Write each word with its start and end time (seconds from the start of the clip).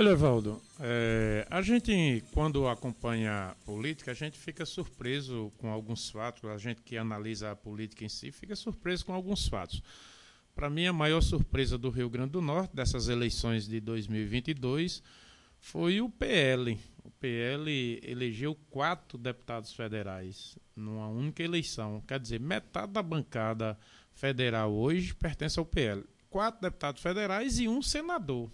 Olha, 0.00 0.10
Evaldo, 0.10 0.62
é, 0.78 1.44
a 1.50 1.60
gente, 1.60 2.22
quando 2.32 2.68
acompanha 2.68 3.48
a 3.48 3.54
política, 3.64 4.12
a 4.12 4.14
gente 4.14 4.38
fica 4.38 4.64
surpreso 4.64 5.52
com 5.58 5.72
alguns 5.72 6.08
fatos, 6.08 6.48
a 6.48 6.56
gente 6.56 6.82
que 6.82 6.96
analisa 6.96 7.50
a 7.50 7.56
política 7.56 8.04
em 8.04 8.08
si, 8.08 8.30
fica 8.30 8.54
surpreso 8.54 9.04
com 9.04 9.12
alguns 9.12 9.48
fatos. 9.48 9.82
Para 10.54 10.70
mim, 10.70 10.86
a 10.86 10.92
maior 10.92 11.20
surpresa 11.20 11.76
do 11.76 11.90
Rio 11.90 12.08
Grande 12.08 12.30
do 12.30 12.40
Norte, 12.40 12.76
dessas 12.76 13.08
eleições 13.08 13.66
de 13.66 13.80
2022, 13.80 15.02
foi 15.58 16.00
o 16.00 16.08
PL. 16.08 16.78
O 17.02 17.10
PL 17.10 18.00
elegeu 18.04 18.54
quatro 18.70 19.18
deputados 19.18 19.72
federais 19.72 20.56
numa 20.76 21.08
única 21.08 21.42
eleição. 21.42 22.00
Quer 22.06 22.20
dizer, 22.20 22.38
metade 22.38 22.92
da 22.92 23.02
bancada 23.02 23.76
federal 24.14 24.72
hoje 24.72 25.12
pertence 25.12 25.58
ao 25.58 25.66
PL. 25.66 26.04
Quatro 26.30 26.60
deputados 26.60 27.02
federais 27.02 27.58
e 27.58 27.66
um 27.66 27.82
senador, 27.82 28.48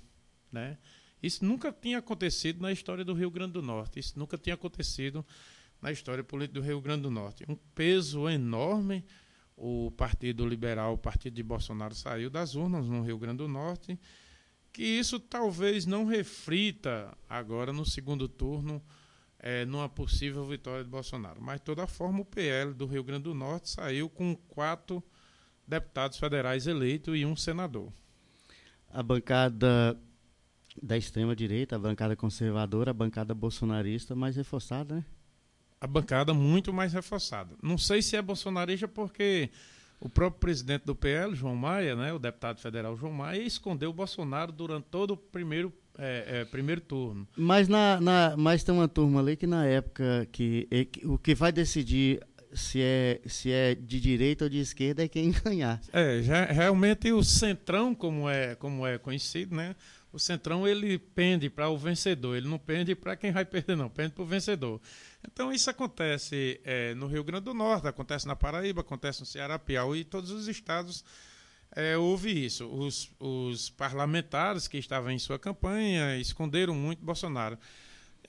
né? 0.51 0.79
Isso 1.25 1.45
nunca 1.45 1.73
tinha 1.73 1.99
acontecido 1.99 2.61
na 2.61 2.71
história 2.71 3.05
do 3.05 3.15
Rio 3.15 3.31
Grande 3.31 3.55
do 3.55 3.63
Norte. 3.63 3.99
Isso 3.99 4.19
nunca 4.19 4.37
tinha 4.37 4.55
acontecido 4.55 5.25
na 5.81 5.91
história 5.91 6.23
política 6.23 6.61
do 6.61 6.67
Rio 6.67 6.81
Grande 6.83 7.03
do 7.03 7.11
Norte. 7.11 7.45
Um 7.49 7.57
peso 7.75 8.29
enorme. 8.29 9.05
O 9.57 9.91
Partido 9.93 10.47
Liberal, 10.47 10.95
o 10.95 10.99
Partido 10.99 11.35
de 11.35 11.43
Bolsonaro, 11.43 11.95
saiu 11.95 12.29
das 12.29 12.55
urnas 12.57 12.87
no 12.87 13.03
Rio 13.03 13.17
Grande 13.17 13.39
do 13.39 13.49
Norte. 13.49 13.99
Que 14.73 14.83
isso 14.83 15.19
talvez 15.19 15.87
não 15.87 16.05
reflita 16.05 17.17
agora 17.29 17.73
no 17.73 17.87
segundo 17.87 18.29
turno 18.29 18.83
é, 19.39 19.65
numa 19.65 19.89
possível 19.89 20.45
vitória 20.45 20.85
de 20.85 20.91
Bolsonaro. 20.91 21.41
Mas, 21.41 21.61
de 21.61 21.65
toda 21.65 21.87
forma, 21.87 22.21
o 22.21 22.25
PL 22.25 22.75
do 22.75 22.85
Rio 22.85 23.05
Grande 23.05 23.25
do 23.25 23.35
Norte 23.35 23.71
saiu 23.71 24.11
com 24.11 24.35
quatro 24.35 25.03
deputados 25.67 26.19
federais 26.19 26.67
eleitos 26.67 27.17
e 27.17 27.25
um 27.25 27.37
senador. 27.37 27.93
A 28.91 29.03
bancada 29.03 29.99
da 30.83 30.97
extrema-direita, 30.97 31.77
a 31.77 31.79
bancada 31.79 32.17
conservadora, 32.17 32.91
a 32.91 32.95
bancada 32.95 33.35
bolsonarista 33.35 34.15
mais 34.15 34.37
reforçada, 34.37 34.97
né? 34.97 35.05
A 35.81 35.87
bancada 35.87 36.33
muito 36.33 36.73
mais 36.73 36.93
reforçada. 36.93 37.55
Não 37.63 37.77
sei 37.77 38.01
se 38.01 38.17
é 38.17 38.23
bolsonarista 38.23 38.89
porque 38.89 39.51
o 40.01 40.09
próprio 40.09 40.41
presidente 40.41 40.85
do 40.85 40.95
PL, 40.95 41.35
João 41.35 41.57
Maia, 41.57 41.95
né, 41.95 42.13
o 42.13 42.19
deputado 42.19 42.61
federal 42.61 42.97
João 42.97 43.13
Maia, 43.13 43.43
escondeu 43.43 43.91
o 43.91 43.93
Bolsonaro 43.93 44.53
durante 44.53 44.85
todo 44.91 45.13
o 45.13 45.17
primeiro, 45.17 45.73
é, 45.99 46.41
é, 46.41 46.45
primeiro 46.45 46.81
turno. 46.81 47.27
Mas, 47.37 47.69
na, 47.69 48.01
na, 48.01 48.35
mas 48.37 48.65
tem 48.65 48.75
uma 48.75 48.89
turma 48.89 49.21
ali 49.21 49.37
que 49.37 49.47
na 49.47 49.67
época 49.67 50.27
que, 50.33 50.69
o 51.05 51.19
que 51.19 51.35
vai 51.35 51.53
decidir 51.53 52.21
se 52.55 52.81
é, 52.81 53.21
se 53.27 53.51
é 53.51 53.75
de 53.75 54.01
direita 54.01 54.45
ou 54.45 54.51
de 54.51 54.59
esquerda 54.59 55.05
é 55.05 55.09
quem 55.09 55.33
ganhar. 55.45 55.81
É, 55.93 56.23
já, 56.23 56.45
realmente 56.45 57.13
o 57.13 57.23
centrão, 57.23 57.95
como 57.95 58.29
é, 58.29 58.55
como 58.55 58.87
é 58.87 58.97
conhecido, 58.99 59.55
né? 59.55 59.75
O 60.15 60.19
centrão 60.19 60.67
ele 60.67 60.97
pende 60.97 61.51
para 61.51 61.69
o 61.69 61.77
vencedor, 61.77 62.37
ele 62.37 62.47
não 62.47 62.59
pende 62.59 62.95
para 62.95 63.17
quem 63.17 63.33
vai 63.33 63.45
perder, 63.45 63.77
não, 63.77 63.91
pende 63.91 64.13
para 64.13 64.23
o 64.23 64.27
vencedor. 64.27 64.81
Então 65.27 65.53
isso 65.53 65.69
acontece 65.69 66.61
é, 66.63 66.95
no 66.95 67.09
Rio 67.09 67.25
Grande 67.25 67.47
do 67.47 67.55
Norte, 67.55 67.89
acontece 67.89 68.25
na 68.25 68.37
Paraíba, 68.37 68.83
acontece 68.83 69.19
no 69.19 69.27
Ceará, 69.27 69.59
Piauí, 69.59 70.05
todos 70.05 70.31
os 70.31 70.47
estados 70.47 71.05
é, 71.75 71.97
houve 71.97 72.45
isso. 72.45 72.67
Os, 72.67 73.11
os 73.19 73.71
parlamentares 73.71 74.69
que 74.69 74.79
estavam 74.79 75.11
em 75.11 75.19
sua 75.19 75.39
campanha 75.39 76.17
esconderam 76.17 76.75
muito 76.75 77.05
Bolsonaro. 77.05 77.59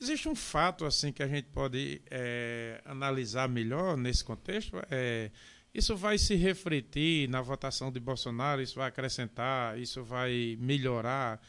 Existe 0.02 0.28
um 0.28 0.36
fato 0.36 0.86
assim 0.86 1.12
que 1.12 1.22
a 1.22 1.28
gente 1.28 1.50
pode 1.50 2.02
é, 2.10 2.82
analisar 2.84 3.48
melhor 3.48 3.96
nesse 3.96 4.24
contexto. 4.24 4.82
É, 4.90 5.30
isso 5.74 5.96
vai 5.96 6.18
se 6.18 6.36
refletir 6.36 7.30
na 7.30 7.42
votação 7.42 7.92
de 7.92 8.00
Bolsonaro, 8.00 8.62
isso 8.62 8.76
vai 8.76 8.88
acrescentar, 8.88 9.80
isso 9.80 10.04
vai 10.04 10.58
melhorar. 10.60 11.40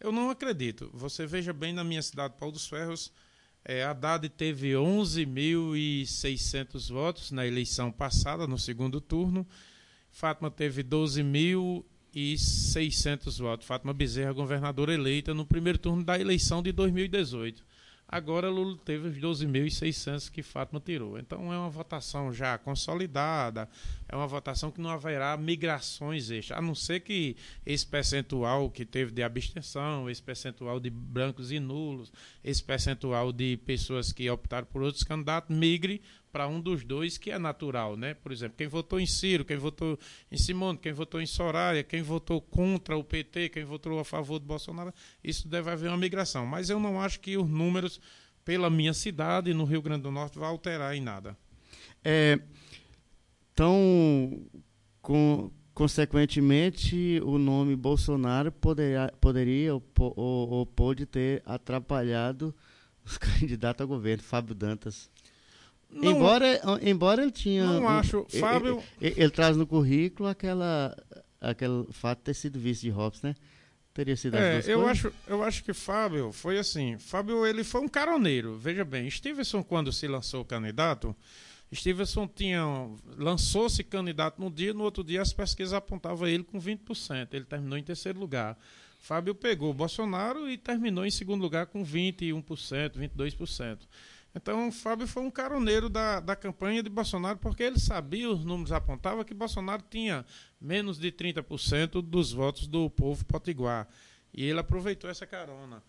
Eu 0.00 0.10
não 0.12 0.30
acredito. 0.30 0.90
Você 0.92 1.26
veja 1.26 1.52
bem 1.52 1.72
na 1.72 1.84
minha 1.84 2.02
cidade, 2.02 2.34
Paulo 2.38 2.52
dos 2.52 2.66
Ferros, 2.66 3.12
é, 3.64 3.82
Haddad 3.82 4.28
teve 4.28 4.72
11.600 4.72 6.92
votos 6.92 7.30
na 7.30 7.46
eleição 7.46 7.90
passada, 7.90 8.46
no 8.46 8.58
segundo 8.58 9.00
turno. 9.00 9.48
Fátima 10.10 10.50
teve 10.50 10.84
12.600 10.84 13.38
votos. 13.38 13.66
Fátima 13.66 13.94
Bezerra, 13.94 14.32
governadora 14.32 14.92
eleita 14.92 15.32
no 15.32 15.46
primeiro 15.46 15.78
turno 15.78 16.04
da 16.04 16.18
eleição 16.18 16.62
de 16.62 16.72
2018. 16.72 17.64
Agora 18.14 18.48
Lula 18.48 18.78
teve 18.84 19.08
os 19.08 19.18
12.600 19.18 20.30
que 20.30 20.40
Fátima 20.40 20.78
tirou. 20.78 21.18
Então 21.18 21.52
é 21.52 21.58
uma 21.58 21.68
votação 21.68 22.32
já 22.32 22.56
consolidada, 22.56 23.68
é 24.08 24.14
uma 24.14 24.28
votação 24.28 24.70
que 24.70 24.80
não 24.80 24.88
haverá 24.88 25.36
migrações 25.36 26.30
extras, 26.30 26.56
a 26.56 26.62
não 26.62 26.76
ser 26.76 27.00
que 27.00 27.36
esse 27.66 27.84
percentual 27.84 28.70
que 28.70 28.84
teve 28.84 29.10
de 29.10 29.20
abstenção, 29.20 30.08
esse 30.08 30.22
percentual 30.22 30.78
de 30.78 30.90
brancos 30.90 31.50
e 31.50 31.58
nulos, 31.58 32.12
esse 32.44 32.62
percentual 32.62 33.32
de 33.32 33.56
pessoas 33.56 34.12
que 34.12 34.30
optaram 34.30 34.68
por 34.68 34.82
outros 34.82 35.02
candidatos 35.02 35.56
migre 35.56 36.00
para 36.34 36.48
um 36.48 36.60
dos 36.60 36.82
dois 36.82 37.16
que 37.16 37.30
é 37.30 37.38
natural, 37.38 37.96
né? 37.96 38.12
Por 38.12 38.32
exemplo, 38.32 38.56
quem 38.58 38.66
votou 38.66 38.98
em 38.98 39.06
Ciro, 39.06 39.44
quem 39.44 39.56
votou 39.56 39.96
em 40.32 40.36
Simone, 40.36 40.76
quem 40.76 40.92
votou 40.92 41.20
em 41.20 41.26
Soraya, 41.26 41.84
quem 41.84 42.02
votou 42.02 42.40
contra 42.40 42.96
o 42.96 43.04
PT, 43.04 43.50
quem 43.50 43.62
votou 43.62 44.00
a 44.00 44.04
favor 44.04 44.40
do 44.40 44.44
Bolsonaro, 44.44 44.92
isso 45.22 45.46
deve 45.46 45.70
haver 45.70 45.90
uma 45.90 45.96
migração. 45.96 46.44
Mas 46.44 46.68
eu 46.68 46.80
não 46.80 47.00
acho 47.00 47.20
que 47.20 47.36
os 47.36 47.48
números 47.48 48.00
pela 48.44 48.68
minha 48.68 48.92
cidade 48.92 49.54
no 49.54 49.64
Rio 49.64 49.80
Grande 49.80 50.02
do 50.02 50.10
Norte 50.10 50.36
vão 50.36 50.48
alterar 50.48 50.96
em 50.96 51.00
nada. 51.00 51.38
É, 52.02 52.40
então, 53.52 54.44
com, 55.00 55.52
consequentemente, 55.72 57.20
o 57.22 57.38
nome 57.38 57.76
Bolsonaro 57.76 58.50
poderia, 58.50 59.14
poderia 59.20 59.72
ou, 59.72 59.82
ou, 59.96 60.50
ou 60.50 60.66
pode 60.66 61.06
ter 61.06 61.44
atrapalhado 61.46 62.52
os 63.04 63.16
candidatos 63.18 63.82
ao 63.82 63.86
governo, 63.86 64.24
Fábio 64.24 64.52
Dantas. 64.52 65.13
Não, 65.94 66.10
embora, 66.10 66.60
embora 66.82 67.22
ele 67.22 67.30
tinha. 67.30 67.64
Não 67.64 67.82
um, 67.82 67.88
acho. 67.88 68.26
Ele, 68.32 68.40
Fábio. 68.40 68.82
Ele, 69.00 69.14
ele, 69.16 69.30
traz 69.30 69.56
no 69.56 69.66
currículo 69.66 70.28
aquela, 70.28 70.96
aquele 71.40 71.86
fato 71.92 72.18
de 72.18 72.24
ter 72.24 72.34
sido 72.34 72.58
vice 72.58 72.82
de 72.82 72.90
Hobbes, 72.90 73.22
né? 73.22 73.34
Teria 73.94 74.16
sido 74.16 74.36
é, 74.36 74.56
as 74.56 74.66
eu 74.66 74.80
coisas? 74.80 74.98
acho, 74.98 75.12
eu 75.28 75.42
acho 75.44 75.62
que 75.62 75.72
Fábio 75.72 76.32
foi 76.32 76.58
assim. 76.58 76.98
Fábio 76.98 77.46
ele 77.46 77.62
foi 77.62 77.80
um 77.80 77.88
caroneiro. 77.88 78.56
Veja 78.56 78.84
bem, 78.84 79.08
Stevenson, 79.08 79.62
quando 79.62 79.92
se 79.92 80.08
lançou 80.08 80.44
candidato, 80.44 81.14
Stevenson 81.72 82.26
tinha 82.26 82.64
lançou-se 83.16 83.84
candidato 83.84 84.40
no 84.40 84.50
dia, 84.50 84.74
no 84.74 84.82
outro 84.82 85.04
dia 85.04 85.22
as 85.22 85.32
pesquisas 85.32 85.72
apontavam 85.72 86.26
ele 86.26 86.42
com 86.42 86.60
20%. 86.60 87.28
Ele 87.32 87.44
terminou 87.44 87.78
em 87.78 87.84
terceiro 87.84 88.18
lugar. 88.18 88.58
Fábio 88.98 89.34
pegou 89.34 89.70
o 89.70 89.74
Bolsonaro 89.74 90.48
e 90.50 90.56
terminou 90.56 91.04
em 91.04 91.10
segundo 91.10 91.42
lugar 91.42 91.66
com 91.66 91.84
21%, 91.84 92.42
22%. 92.96 93.78
Então, 94.34 94.68
o 94.68 94.72
Fábio 94.72 95.06
foi 95.06 95.22
um 95.22 95.30
caroneiro 95.30 95.88
da, 95.88 96.18
da 96.18 96.34
campanha 96.34 96.82
de 96.82 96.90
Bolsonaro, 96.90 97.38
porque 97.38 97.62
ele 97.62 97.78
sabia, 97.78 98.28
os 98.28 98.44
números 98.44 98.72
apontavam 98.72 99.22
que 99.22 99.32
Bolsonaro 99.32 99.82
tinha 99.88 100.26
menos 100.60 100.98
de 100.98 101.12
30% 101.12 102.02
dos 102.02 102.32
votos 102.32 102.66
do 102.66 102.90
povo 102.90 103.24
potiguar. 103.24 103.88
E 104.32 104.44
ele 104.44 104.58
aproveitou 104.58 105.08
essa 105.08 105.24
carona. 105.24 105.82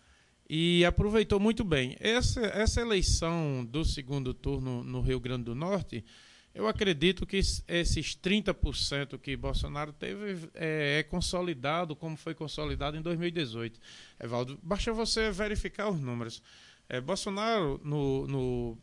E 0.47 0.85
aproveitou 0.85 1.39
muito 1.39 1.63
bem. 1.63 1.97
Essa, 2.00 2.41
essa 2.41 2.81
eleição 2.81 3.66
do 3.66 3.84
segundo 3.84 4.31
turno 4.31 4.84
no 4.84 5.01
Rio 5.01 5.19
Grande 5.19 5.45
do 5.45 5.55
Norte, 5.55 6.05
eu 6.53 6.67
acredito 6.67 7.25
que 7.25 7.38
esses 7.38 8.16
30% 8.16 9.19
que 9.19 9.35
Bolsonaro 9.35 9.91
teve 9.91 10.47
é, 10.53 11.00
é, 11.00 11.03
consolidado 11.03 11.95
como 11.95 12.16
foi 12.16 12.35
consolidado 12.35 12.95
em 12.95 13.01
2018. 13.01 13.79
Evaldo, 14.23 14.59
basta 14.61 14.94
você 14.94 15.31
verificar 15.31 15.89
os 15.89 16.00
números. 16.00 16.41
É, 16.88 17.01
Bolsonaro, 17.01 17.79
no, 17.84 18.28
no, 18.28 18.78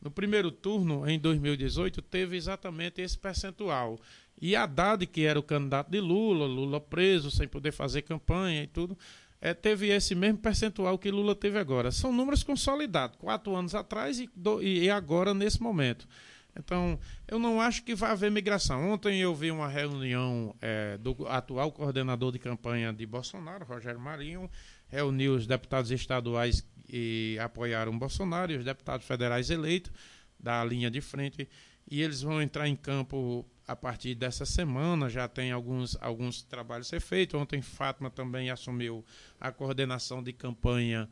no, 0.00 0.10
primeiro 0.10 0.50
turno, 0.50 1.08
em 1.08 1.18
2018, 1.18 2.02
teve 2.02 2.36
exatamente 2.36 3.00
esse 3.00 3.16
percentual. 3.16 3.98
E 4.40 4.54
Haddad, 4.54 5.06
que 5.06 5.24
era 5.24 5.38
o 5.38 5.42
candidato 5.42 5.90
de 5.90 6.00
Lula, 6.00 6.46
Lula 6.46 6.80
preso, 6.80 7.30
sem 7.30 7.48
poder 7.48 7.72
fazer 7.72 8.02
campanha 8.02 8.62
e 8.62 8.66
tudo, 8.66 8.96
é, 9.40 9.54
teve 9.54 9.88
esse 9.88 10.14
mesmo 10.14 10.38
percentual 10.38 10.98
que 10.98 11.10
Lula 11.10 11.34
teve 11.34 11.58
agora. 11.58 11.90
São 11.90 12.12
números 12.12 12.42
consolidados, 12.42 13.16
quatro 13.18 13.54
anos 13.54 13.74
atrás 13.74 14.20
e, 14.20 14.28
do, 14.34 14.62
e 14.62 14.90
agora 14.90 15.32
nesse 15.32 15.62
momento. 15.62 16.06
Então, 16.58 16.98
eu 17.28 17.38
não 17.38 17.60
acho 17.60 17.84
que 17.84 17.94
vai 17.94 18.10
haver 18.10 18.30
migração. 18.30 18.90
Ontem 18.90 19.20
eu 19.20 19.34
vi 19.34 19.50
uma 19.50 19.68
reunião 19.68 20.54
é, 20.60 20.98
do 20.98 21.26
atual 21.28 21.70
coordenador 21.70 22.32
de 22.32 22.38
campanha 22.38 22.92
de 22.92 23.06
Bolsonaro, 23.06 23.64
Rogério 23.64 24.00
Marinho, 24.00 24.50
reuniu 24.88 25.34
os 25.34 25.46
deputados 25.46 25.90
estaduais 25.90 26.66
e 26.88 27.38
apoiaram 27.40 27.98
Bolsonaro 27.98 28.52
e 28.52 28.56
os 28.56 28.64
deputados 28.64 29.06
federais 29.06 29.50
eleitos 29.50 29.92
da 30.38 30.64
linha 30.64 30.90
de 30.90 31.00
frente 31.00 31.48
e 31.90 32.02
eles 32.02 32.22
vão 32.22 32.40
entrar 32.40 32.68
em 32.68 32.76
campo 32.76 33.46
a 33.66 33.76
partir 33.76 34.14
dessa 34.14 34.46
semana, 34.46 35.08
já 35.08 35.28
tem 35.28 35.52
alguns, 35.52 35.96
alguns 36.00 36.42
trabalhos 36.42 36.86
a 36.86 36.90
ser 36.90 37.00
feitos. 37.00 37.38
Ontem 37.38 37.60
Fátima 37.60 38.10
também 38.10 38.50
assumiu 38.50 39.04
a 39.38 39.52
coordenação 39.52 40.22
de 40.22 40.32
campanha 40.32 41.08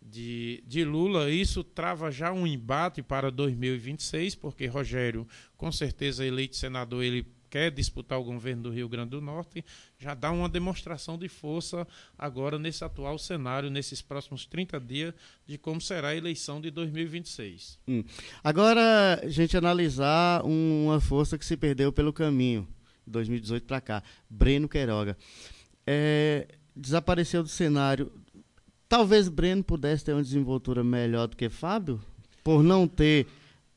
de, 0.00 0.62
de 0.66 0.84
Lula. 0.84 1.30
Isso 1.30 1.64
trava 1.64 2.10
já 2.10 2.32
um 2.32 2.46
embate 2.46 3.02
para 3.02 3.30
2026, 3.30 4.36
porque 4.36 4.66
Rogério, 4.66 5.26
com 5.56 5.70
certeza 5.72 6.24
eleito 6.24 6.56
senador, 6.56 7.02
ele 7.02 7.26
quer 7.50 7.70
disputar 7.70 8.18
o 8.18 8.24
governo 8.24 8.64
do 8.64 8.70
Rio 8.70 8.88
Grande 8.88 9.10
do 9.10 9.20
Norte, 9.20 9.64
já 9.98 10.14
dá 10.14 10.30
uma 10.30 10.48
demonstração 10.48 11.16
de 11.18 11.28
força 11.28 11.86
agora 12.18 12.58
nesse 12.58 12.84
atual 12.84 13.18
cenário, 13.18 13.70
nesses 13.70 14.02
próximos 14.02 14.46
30 14.46 14.80
dias, 14.80 15.14
de 15.46 15.56
como 15.58 15.80
será 15.80 16.08
a 16.08 16.16
eleição 16.16 16.60
de 16.60 16.70
2026. 16.70 17.78
Hum. 17.88 18.04
Agora, 18.42 19.20
a 19.22 19.28
gente 19.28 19.56
analisar 19.56 20.44
uma 20.44 21.00
força 21.00 21.38
que 21.38 21.44
se 21.44 21.56
perdeu 21.56 21.92
pelo 21.92 22.12
caminho, 22.12 22.66
2018 23.06 23.64
para 23.64 23.80
cá, 23.80 24.02
Breno 24.28 24.68
Queiroga. 24.68 25.16
É, 25.86 26.48
desapareceu 26.74 27.42
do 27.42 27.48
cenário. 27.48 28.12
Talvez 28.88 29.28
Breno 29.28 29.64
pudesse 29.64 30.04
ter 30.04 30.12
uma 30.12 30.22
desenvoltura 30.22 30.84
melhor 30.84 31.26
do 31.28 31.36
que 31.36 31.48
Fábio, 31.48 32.00
por 32.44 32.62
não 32.62 32.86
ter 32.86 33.26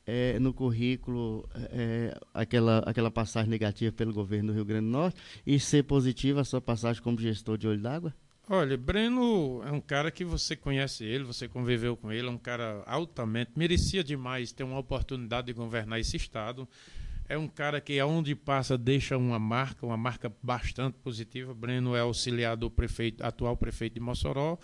é, 0.06 0.38
no 0.38 0.52
currículo 0.52 1.48
é, 1.54 2.18
aquela, 2.34 2.78
aquela 2.80 3.10
passagem 3.10 3.50
negativa 3.50 3.92
pelo 3.92 4.12
governo 4.12 4.48
do 4.48 4.54
Rio 4.54 4.64
Grande 4.64 4.86
do 4.86 4.92
Norte 4.92 5.20
e 5.46 5.58
ser 5.60 5.84
positiva 5.84 6.40
a 6.40 6.44
sua 6.44 6.60
passagem 6.60 7.02
como 7.02 7.18
gestor 7.18 7.56
de 7.56 7.68
olho 7.68 7.80
d'água? 7.80 8.14
Olha, 8.48 8.76
Breno 8.76 9.62
é 9.64 9.70
um 9.70 9.80
cara 9.80 10.10
que 10.10 10.24
você 10.24 10.56
conhece 10.56 11.04
ele, 11.04 11.22
você 11.22 11.46
conviveu 11.46 11.96
com 11.96 12.10
ele, 12.10 12.26
é 12.26 12.30
um 12.30 12.36
cara 12.36 12.82
altamente, 12.84 13.52
merecia 13.54 14.02
demais 14.02 14.50
ter 14.50 14.64
uma 14.64 14.78
oportunidade 14.78 15.46
de 15.46 15.52
governar 15.52 16.00
esse 16.00 16.16
estado. 16.16 16.68
É 17.28 17.38
um 17.38 17.46
cara 17.46 17.80
que 17.80 18.00
aonde 18.00 18.34
passa 18.34 18.76
deixa 18.76 19.16
uma 19.16 19.38
marca, 19.38 19.86
uma 19.86 19.96
marca 19.96 20.32
bastante 20.42 20.94
positiva. 20.94 21.54
Breno 21.54 21.94
é 21.94 22.00
auxiliar 22.00 22.56
do 22.56 22.68
prefeito, 22.68 23.24
atual 23.24 23.56
prefeito 23.56 23.94
de 23.94 24.00
Mossoró 24.00 24.58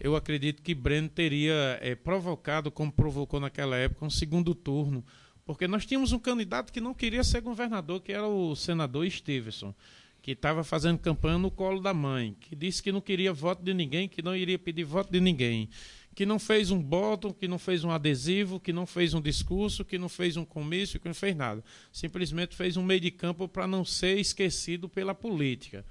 eu 0.00 0.16
acredito 0.16 0.62
que 0.62 0.74
Breno 0.74 1.08
teria 1.08 1.78
é, 1.82 1.94
provocado, 1.94 2.70
como 2.70 2.90
provocou 2.90 3.38
naquela 3.38 3.76
época, 3.76 4.06
um 4.06 4.10
segundo 4.10 4.54
turno, 4.54 5.04
porque 5.44 5.68
nós 5.68 5.84
tínhamos 5.84 6.12
um 6.12 6.18
candidato 6.18 6.72
que 6.72 6.80
não 6.80 6.94
queria 6.94 7.22
ser 7.22 7.42
governador, 7.42 8.00
que 8.00 8.12
era 8.12 8.26
o 8.26 8.56
senador 8.56 9.08
Stevenson, 9.10 9.74
que 10.22 10.32
estava 10.32 10.64
fazendo 10.64 10.98
campanha 10.98 11.38
no 11.38 11.50
colo 11.50 11.80
da 11.80 11.92
mãe, 11.92 12.34
que 12.40 12.56
disse 12.56 12.82
que 12.82 12.90
não 12.90 13.00
queria 13.00 13.32
voto 13.32 13.62
de 13.62 13.74
ninguém, 13.74 14.08
que 14.08 14.22
não 14.22 14.34
iria 14.34 14.58
pedir 14.58 14.84
voto 14.84 15.12
de 15.12 15.20
ninguém, 15.20 15.68
que 16.14 16.24
não 16.24 16.38
fez 16.38 16.70
um 16.70 16.82
bottom, 16.82 17.32
que 17.32 17.46
não 17.46 17.58
fez 17.58 17.84
um 17.84 17.90
adesivo, 17.90 18.58
que 18.58 18.72
não 18.72 18.86
fez 18.86 19.12
um 19.12 19.20
discurso, 19.20 19.84
que 19.84 19.98
não 19.98 20.08
fez 20.08 20.36
um 20.36 20.44
comício, 20.44 20.98
que 20.98 21.08
não 21.08 21.14
fez 21.14 21.36
nada. 21.36 21.62
Simplesmente 21.92 22.56
fez 22.56 22.76
um 22.76 22.82
meio 22.82 23.00
de 23.00 23.10
campo 23.10 23.46
para 23.46 23.66
não 23.66 23.84
ser 23.84 24.18
esquecido 24.18 24.88
pela 24.88 25.14
política. 25.14 25.84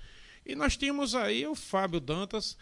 E 0.46 0.56
nós 0.56 0.76
tínhamos 0.76 1.16
aí 1.16 1.46
o 1.46 1.56
Fábio 1.56 2.00
Dantas, 2.00 2.58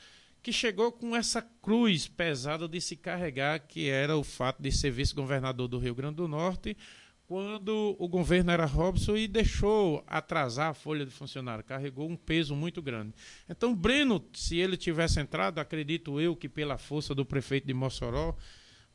que 0.48 0.54
chegou 0.54 0.94
com 0.94 1.14
essa 1.14 1.42
cruz 1.42 2.08
pesada 2.08 2.70
de 2.70 2.80
se 2.80 2.96
carregar, 2.96 3.60
que 3.68 3.90
era 3.90 4.16
o 4.16 4.24
fato 4.24 4.64
de 4.64 4.72
ser 4.72 4.92
vice-governador 4.92 5.68
do 5.68 5.78
Rio 5.78 5.94
Grande 5.94 6.16
do 6.16 6.28
Norte, 6.30 6.78
quando 7.26 7.98
o 8.00 8.08
governo 8.08 8.50
era 8.50 8.66
Robson 8.66 9.18
e 9.18 9.28
deixou 9.28 10.02
atrasar 10.08 10.70
a 10.70 10.74
folha 10.74 11.06
de 11.06 11.12
funcionário, 11.12 11.66
carregou 11.66 12.10
um 12.10 12.16
peso 12.16 12.56
muito 12.56 12.82
grande. 12.82 13.14
Então, 13.50 13.76
Breno, 13.76 14.26
se 14.32 14.56
ele 14.56 14.78
tivesse 14.78 15.20
entrado, 15.20 15.60
acredito 15.60 16.18
eu 16.18 16.34
que 16.34 16.48
pela 16.48 16.78
força 16.78 17.14
do 17.14 17.26
prefeito 17.26 17.68
de 17.68 17.74
Mossoró, 17.74 18.34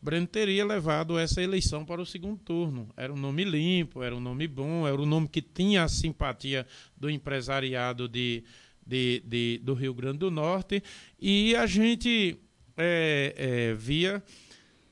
Breno 0.00 0.26
teria 0.26 0.64
levado 0.64 1.18
essa 1.18 1.42
eleição 1.42 1.84
para 1.84 2.00
o 2.00 2.06
segundo 2.06 2.38
turno. 2.38 2.88
Era 2.96 3.12
um 3.12 3.18
nome 3.18 3.44
limpo, 3.44 4.02
era 4.02 4.16
um 4.16 4.20
nome 4.20 4.48
bom, 4.48 4.88
era 4.88 4.96
um 4.96 5.04
nome 5.04 5.28
que 5.28 5.42
tinha 5.42 5.84
a 5.84 5.88
simpatia 5.88 6.66
do 6.96 7.10
empresariado 7.10 8.08
de, 8.08 8.42
de, 8.86 9.22
de, 9.26 9.60
do 9.62 9.74
Rio 9.74 9.94
Grande 9.94 10.18
do 10.18 10.30
Norte, 10.30 10.82
e 11.20 11.54
a 11.56 11.66
gente 11.66 12.38
é, 12.76 13.34
é, 13.36 13.74
via 13.74 14.22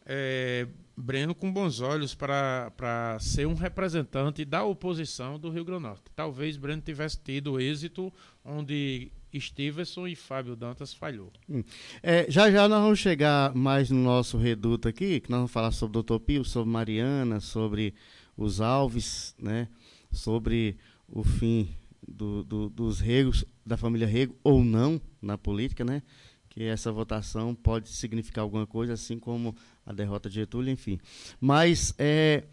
é, 0.06 0.66
Breno 0.96 1.34
com 1.34 1.52
bons 1.52 1.80
olhos 1.80 2.14
para 2.14 3.16
ser 3.20 3.46
um 3.46 3.54
representante 3.54 4.44
da 4.44 4.64
oposição 4.64 5.38
do 5.38 5.50
Rio 5.50 5.64
Grande 5.64 5.82
do 5.82 5.88
Norte. 5.88 6.04
Talvez 6.14 6.56
Breno 6.56 6.82
tivesse 6.82 7.18
tido 7.18 7.60
êxito 7.60 8.12
onde 8.44 9.10
Stevenson 9.38 10.06
e 10.06 10.16
Fábio 10.16 10.56
Dantas 10.56 10.92
falhou. 10.92 11.32
Hum. 11.48 11.62
É, 12.02 12.26
já 12.28 12.50
já 12.50 12.68
nós 12.68 12.82
vamos 12.82 12.98
chegar 12.98 13.54
mais 13.54 13.90
no 13.90 14.02
nosso 14.02 14.36
reduto 14.36 14.88
aqui, 14.88 15.20
que 15.20 15.30
nós 15.30 15.38
vamos 15.38 15.52
falar 15.52 15.70
sobre 15.70 15.98
o 15.98 16.02
Dr. 16.02 16.18
Pio, 16.18 16.44
sobre 16.44 16.70
Mariana, 16.70 17.40
sobre 17.40 17.94
os 18.36 18.60
Alves, 18.60 19.34
né? 19.38 19.68
sobre 20.12 20.76
o 21.08 21.22
fim 21.22 21.68
do, 22.06 22.42
do, 22.44 22.68
dos 22.68 23.00
regos, 23.00 23.44
da 23.64 23.76
família 23.76 24.06
Rego, 24.06 24.36
ou 24.42 24.64
não, 24.64 25.00
na 25.20 25.36
política, 25.38 25.84
né? 25.84 26.02
Que 26.48 26.64
essa 26.64 26.90
votação 26.90 27.54
pode 27.54 27.88
significar 27.88 28.42
alguma 28.42 28.66
coisa, 28.66 28.94
assim 28.94 29.18
como 29.18 29.54
a 29.86 29.92
derrota 29.92 30.28
de 30.28 30.36
Getúlio, 30.36 30.72
enfim. 30.72 30.98
Mas 31.40 31.94
é, 31.98 32.44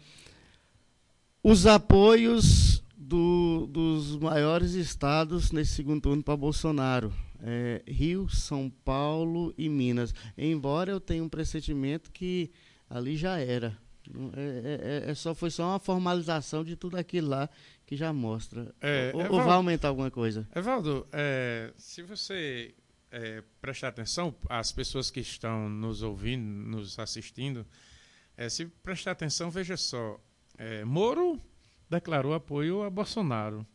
os 1.42 1.66
apoios 1.66 2.82
do, 2.96 3.66
dos 3.66 4.16
maiores 4.16 4.72
estados 4.72 5.50
nesse 5.50 5.72
segundo 5.72 6.02
turno 6.02 6.22
para 6.22 6.36
Bolsonaro. 6.36 7.12
É, 7.40 7.82
Rio, 7.86 8.28
São 8.28 8.70
Paulo 8.84 9.54
e 9.56 9.68
Minas. 9.68 10.12
Embora 10.36 10.90
eu 10.90 11.00
tenha 11.00 11.22
um 11.22 11.28
pressentimento 11.28 12.10
que 12.10 12.50
ali 12.90 13.16
já 13.16 13.38
era. 13.38 13.78
É, 14.34 15.04
é, 15.06 15.10
é, 15.10 15.14
só, 15.14 15.34
foi 15.34 15.50
só 15.50 15.70
uma 15.70 15.78
formalização 15.78 16.64
de 16.64 16.76
tudo 16.76 16.96
aquilo 16.96 17.28
lá 17.28 17.48
que 17.88 17.96
já 17.96 18.12
mostra. 18.12 18.74
É, 18.82 19.12
ou, 19.14 19.20
Evaldo, 19.22 19.34
ou 19.34 19.44
vai 19.44 19.54
aumentar 19.54 19.88
alguma 19.88 20.10
coisa? 20.10 20.46
Evaldo, 20.54 21.08
é, 21.10 21.72
se 21.78 22.02
você 22.02 22.74
é, 23.10 23.42
prestar 23.62 23.88
atenção, 23.88 24.34
as 24.46 24.70
pessoas 24.70 25.10
que 25.10 25.20
estão 25.20 25.70
nos 25.70 26.02
ouvindo, 26.02 26.42
nos 26.44 26.98
assistindo, 26.98 27.66
é, 28.36 28.46
se 28.50 28.66
prestar 28.66 29.12
atenção, 29.12 29.50
veja 29.50 29.74
só. 29.74 30.20
É, 30.58 30.84
Moro 30.84 31.40
declarou 31.88 32.34
apoio 32.34 32.82
a 32.82 32.90
Bolsonaro. 32.90 33.66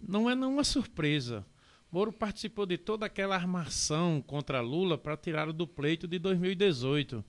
Não 0.00 0.28
é 0.28 0.34
nenhuma 0.34 0.64
surpresa. 0.64 1.46
Moro 1.92 2.12
participou 2.12 2.66
de 2.66 2.76
toda 2.76 3.06
aquela 3.06 3.36
armação 3.36 4.20
contra 4.20 4.60
Lula 4.60 4.98
para 4.98 5.16
tirar 5.16 5.52
do 5.52 5.64
pleito 5.64 6.08
de 6.08 6.18
2018. 6.18 7.24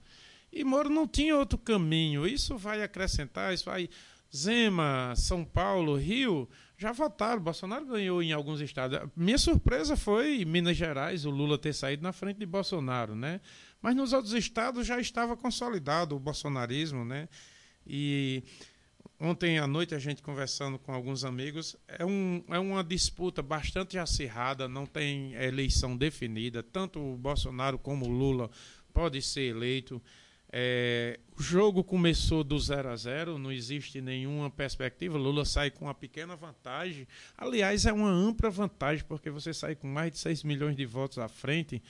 E 0.51 0.63
Moro 0.63 0.89
não 0.89 1.07
tinha 1.07 1.38
outro 1.38 1.60
caminho. 1.60 2.25
Isso 2.25 2.57
vai 2.57 2.81
acrescentar, 2.81 3.54
isso 3.54 3.66
vai 3.66 3.88
Zema, 4.35 5.13
São 5.15 5.45
Paulo, 5.45 5.95
Rio, 5.95 6.49
já 6.77 6.91
votaram. 6.91 7.41
Bolsonaro 7.41 7.85
ganhou 7.85 8.21
em 8.21 8.33
alguns 8.33 8.59
estados. 8.59 8.99
Minha 9.15 9.37
surpresa 9.37 9.95
foi 9.95 10.43
Minas 10.43 10.75
Gerais, 10.75 11.25
o 11.25 11.29
Lula 11.29 11.57
ter 11.57 11.73
saído 11.73 12.03
na 12.03 12.11
frente 12.11 12.37
de 12.37 12.45
Bolsonaro, 12.45 13.15
né? 13.15 13.39
Mas 13.81 13.95
nos 13.95 14.11
outros 14.13 14.33
estados 14.33 14.85
já 14.85 14.99
estava 14.99 15.37
consolidado 15.37 16.15
o 16.15 16.19
bolsonarismo, 16.19 17.05
né? 17.05 17.29
E 17.87 18.43
ontem 19.19 19.57
à 19.57 19.67
noite 19.67 19.95
a 19.95 19.99
gente 19.99 20.21
conversando 20.21 20.77
com 20.77 20.91
alguns 20.91 21.23
amigos, 21.23 21.77
é, 21.88 22.05
um, 22.05 22.43
é 22.49 22.59
uma 22.59 22.83
disputa 22.83 23.41
bastante 23.41 23.97
acirrada, 23.97 24.67
não 24.67 24.85
tem 24.85 25.33
eleição 25.35 25.95
definida. 25.95 26.61
Tanto 26.61 26.99
o 26.99 27.15
Bolsonaro 27.15 27.79
como 27.79 28.05
o 28.05 28.09
Lula 28.09 28.49
pode 28.93 29.21
ser 29.21 29.49
eleito. 29.49 30.01
É, 30.57 31.19
o 31.38 31.43
jogo 31.43 31.83
começou 31.83 32.41
do 32.41 32.57
0 32.57 32.88
a 32.88 32.95
0, 32.95 33.38
não 33.38 33.51
existe 33.51 34.00
nenhuma 34.00 34.50
perspectiva. 34.50 35.17
Lula 35.17 35.43
sai 35.43 35.69
com 35.69 35.83
uma 35.83 35.93
pequena 35.93 36.33
vantagem. 36.33 37.05
Aliás, 37.38 37.85
é 37.85 37.91
uma 37.91 38.09
ampla 38.09 38.50
vantagem, 38.50 39.03
porque 39.05 39.29
você 39.29 39.53
sai 39.53 39.75
com 39.75 39.85
mais 39.85 40.13
de 40.13 40.19
6 40.19 40.43
milhões 40.43 40.77
de 40.77 40.85
votos 40.85 41.17
à 41.17 41.27
frente. 41.27 41.83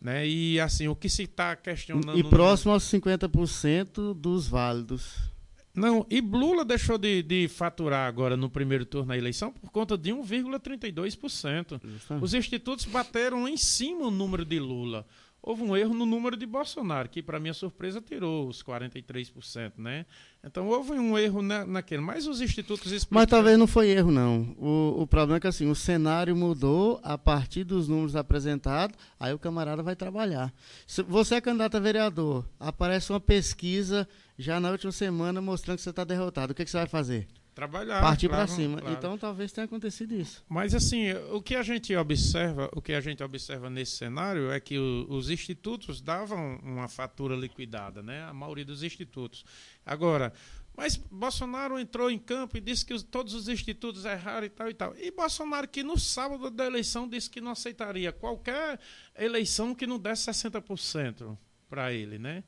Né? 0.00 0.26
E 0.26 0.58
assim, 0.58 0.88
o 0.88 0.96
que 0.96 1.08
se 1.08 1.22
está 1.22 1.54
questionando. 1.54 2.18
E 2.18 2.24
próximo 2.24 2.72
aos 2.72 2.82
50% 2.90 4.14
dos 4.14 4.48
válidos. 4.48 5.30
Não, 5.72 6.04
e 6.10 6.20
Lula 6.20 6.64
deixou 6.64 6.98
de, 6.98 7.22
de, 7.22 7.46
faturar 7.46 8.08
agora 8.08 8.36
no 8.36 8.50
primeiro 8.50 8.84
turno 8.84 9.10
da 9.10 9.16
eleição 9.16 9.52
por 9.52 9.70
conta 9.70 9.96
de 9.96 10.10
1,32%. 10.10 11.80
Os 12.20 12.34
institutos 12.34 12.84
bateram 12.84 13.46
em 13.46 13.56
cima 13.56 14.06
o 14.06 14.10
número 14.10 14.44
de 14.44 14.58
Lula 14.58 15.06
houve 15.42 15.62
um 15.62 15.76
erro 15.76 15.94
no 15.94 16.04
número 16.04 16.36
de 16.36 16.46
Bolsonaro, 16.46 17.08
que, 17.08 17.22
para 17.22 17.40
minha 17.40 17.54
surpresa, 17.54 18.00
tirou 18.00 18.48
os 18.48 18.62
43%, 18.62 19.72
né? 19.78 20.04
Então, 20.44 20.68
houve 20.68 20.92
um 20.92 21.16
erro 21.18 21.42
na, 21.42 21.66
naquele. 21.66 22.02
Mas 22.02 22.26
os 22.26 22.40
institutos 22.40 22.92
explicam... 22.92 23.20
Mas 23.20 23.30
talvez 23.30 23.58
não 23.58 23.66
foi 23.66 23.88
erro, 23.88 24.10
não. 24.10 24.54
O, 24.58 25.02
o 25.02 25.06
problema 25.06 25.38
é 25.38 25.40
que, 25.40 25.46
assim, 25.46 25.68
o 25.68 25.74
cenário 25.74 26.36
mudou 26.36 27.00
a 27.02 27.16
partir 27.16 27.64
dos 27.64 27.88
números 27.88 28.16
apresentados, 28.16 28.96
aí 29.18 29.32
o 29.32 29.38
camarada 29.38 29.82
vai 29.82 29.96
trabalhar. 29.96 30.52
Se 30.86 31.02
você 31.02 31.36
é 31.36 31.40
candidato 31.40 31.76
a 31.76 31.80
vereador, 31.80 32.44
aparece 32.58 33.12
uma 33.12 33.20
pesquisa 33.20 34.08
já 34.38 34.60
na 34.60 34.70
última 34.70 34.92
semana 34.92 35.40
mostrando 35.40 35.76
que 35.76 35.82
você 35.82 35.90
está 35.90 36.04
derrotado. 36.04 36.52
O 36.52 36.54
que, 36.54 36.64
que 36.64 36.70
você 36.70 36.78
vai 36.78 36.86
fazer? 36.86 37.26
Trabalhar. 37.58 38.00
Partir 38.00 38.28
claro, 38.28 38.46
para 38.46 38.54
cima. 38.54 38.78
Claro. 38.78 38.96
Então 38.96 39.18
talvez 39.18 39.50
tenha 39.50 39.64
acontecido 39.64 40.14
isso. 40.14 40.44
Mas 40.48 40.74
assim, 40.74 41.12
o 41.32 41.42
que 41.42 41.56
a 41.56 41.62
gente 41.62 41.94
observa, 41.96 42.70
o 42.72 42.80
que 42.80 42.92
a 42.92 43.00
gente 43.00 43.20
observa 43.22 43.68
nesse 43.68 43.96
cenário 43.96 44.52
é 44.52 44.60
que 44.60 44.78
o, 44.78 45.06
os 45.08 45.28
institutos 45.28 46.00
davam 46.00 46.60
uma 46.62 46.86
fatura 46.86 47.34
liquidada, 47.34 48.00
né? 48.00 48.22
A 48.22 48.32
maioria 48.32 48.64
dos 48.64 48.84
institutos. 48.84 49.44
Agora, 49.84 50.32
mas 50.76 50.96
Bolsonaro 50.96 51.80
entrou 51.80 52.08
em 52.08 52.18
campo 52.18 52.56
e 52.56 52.60
disse 52.60 52.86
que 52.86 52.94
os, 52.94 53.02
todos 53.02 53.34
os 53.34 53.48
institutos 53.48 54.04
erraram 54.04 54.46
e 54.46 54.50
tal 54.50 54.70
e 54.70 54.74
tal. 54.74 54.94
E 54.96 55.10
Bolsonaro, 55.10 55.66
que 55.66 55.82
no 55.82 55.98
sábado 55.98 56.50
da 56.50 56.64
eleição 56.64 57.08
disse 57.08 57.28
que 57.28 57.40
não 57.40 57.50
aceitaria 57.50 58.12
qualquer 58.12 58.78
eleição 59.18 59.74
que 59.74 59.84
não 59.84 59.98
desse 59.98 60.30
60% 60.30 61.36
para 61.68 61.92
ele, 61.92 62.20
né? 62.20 62.44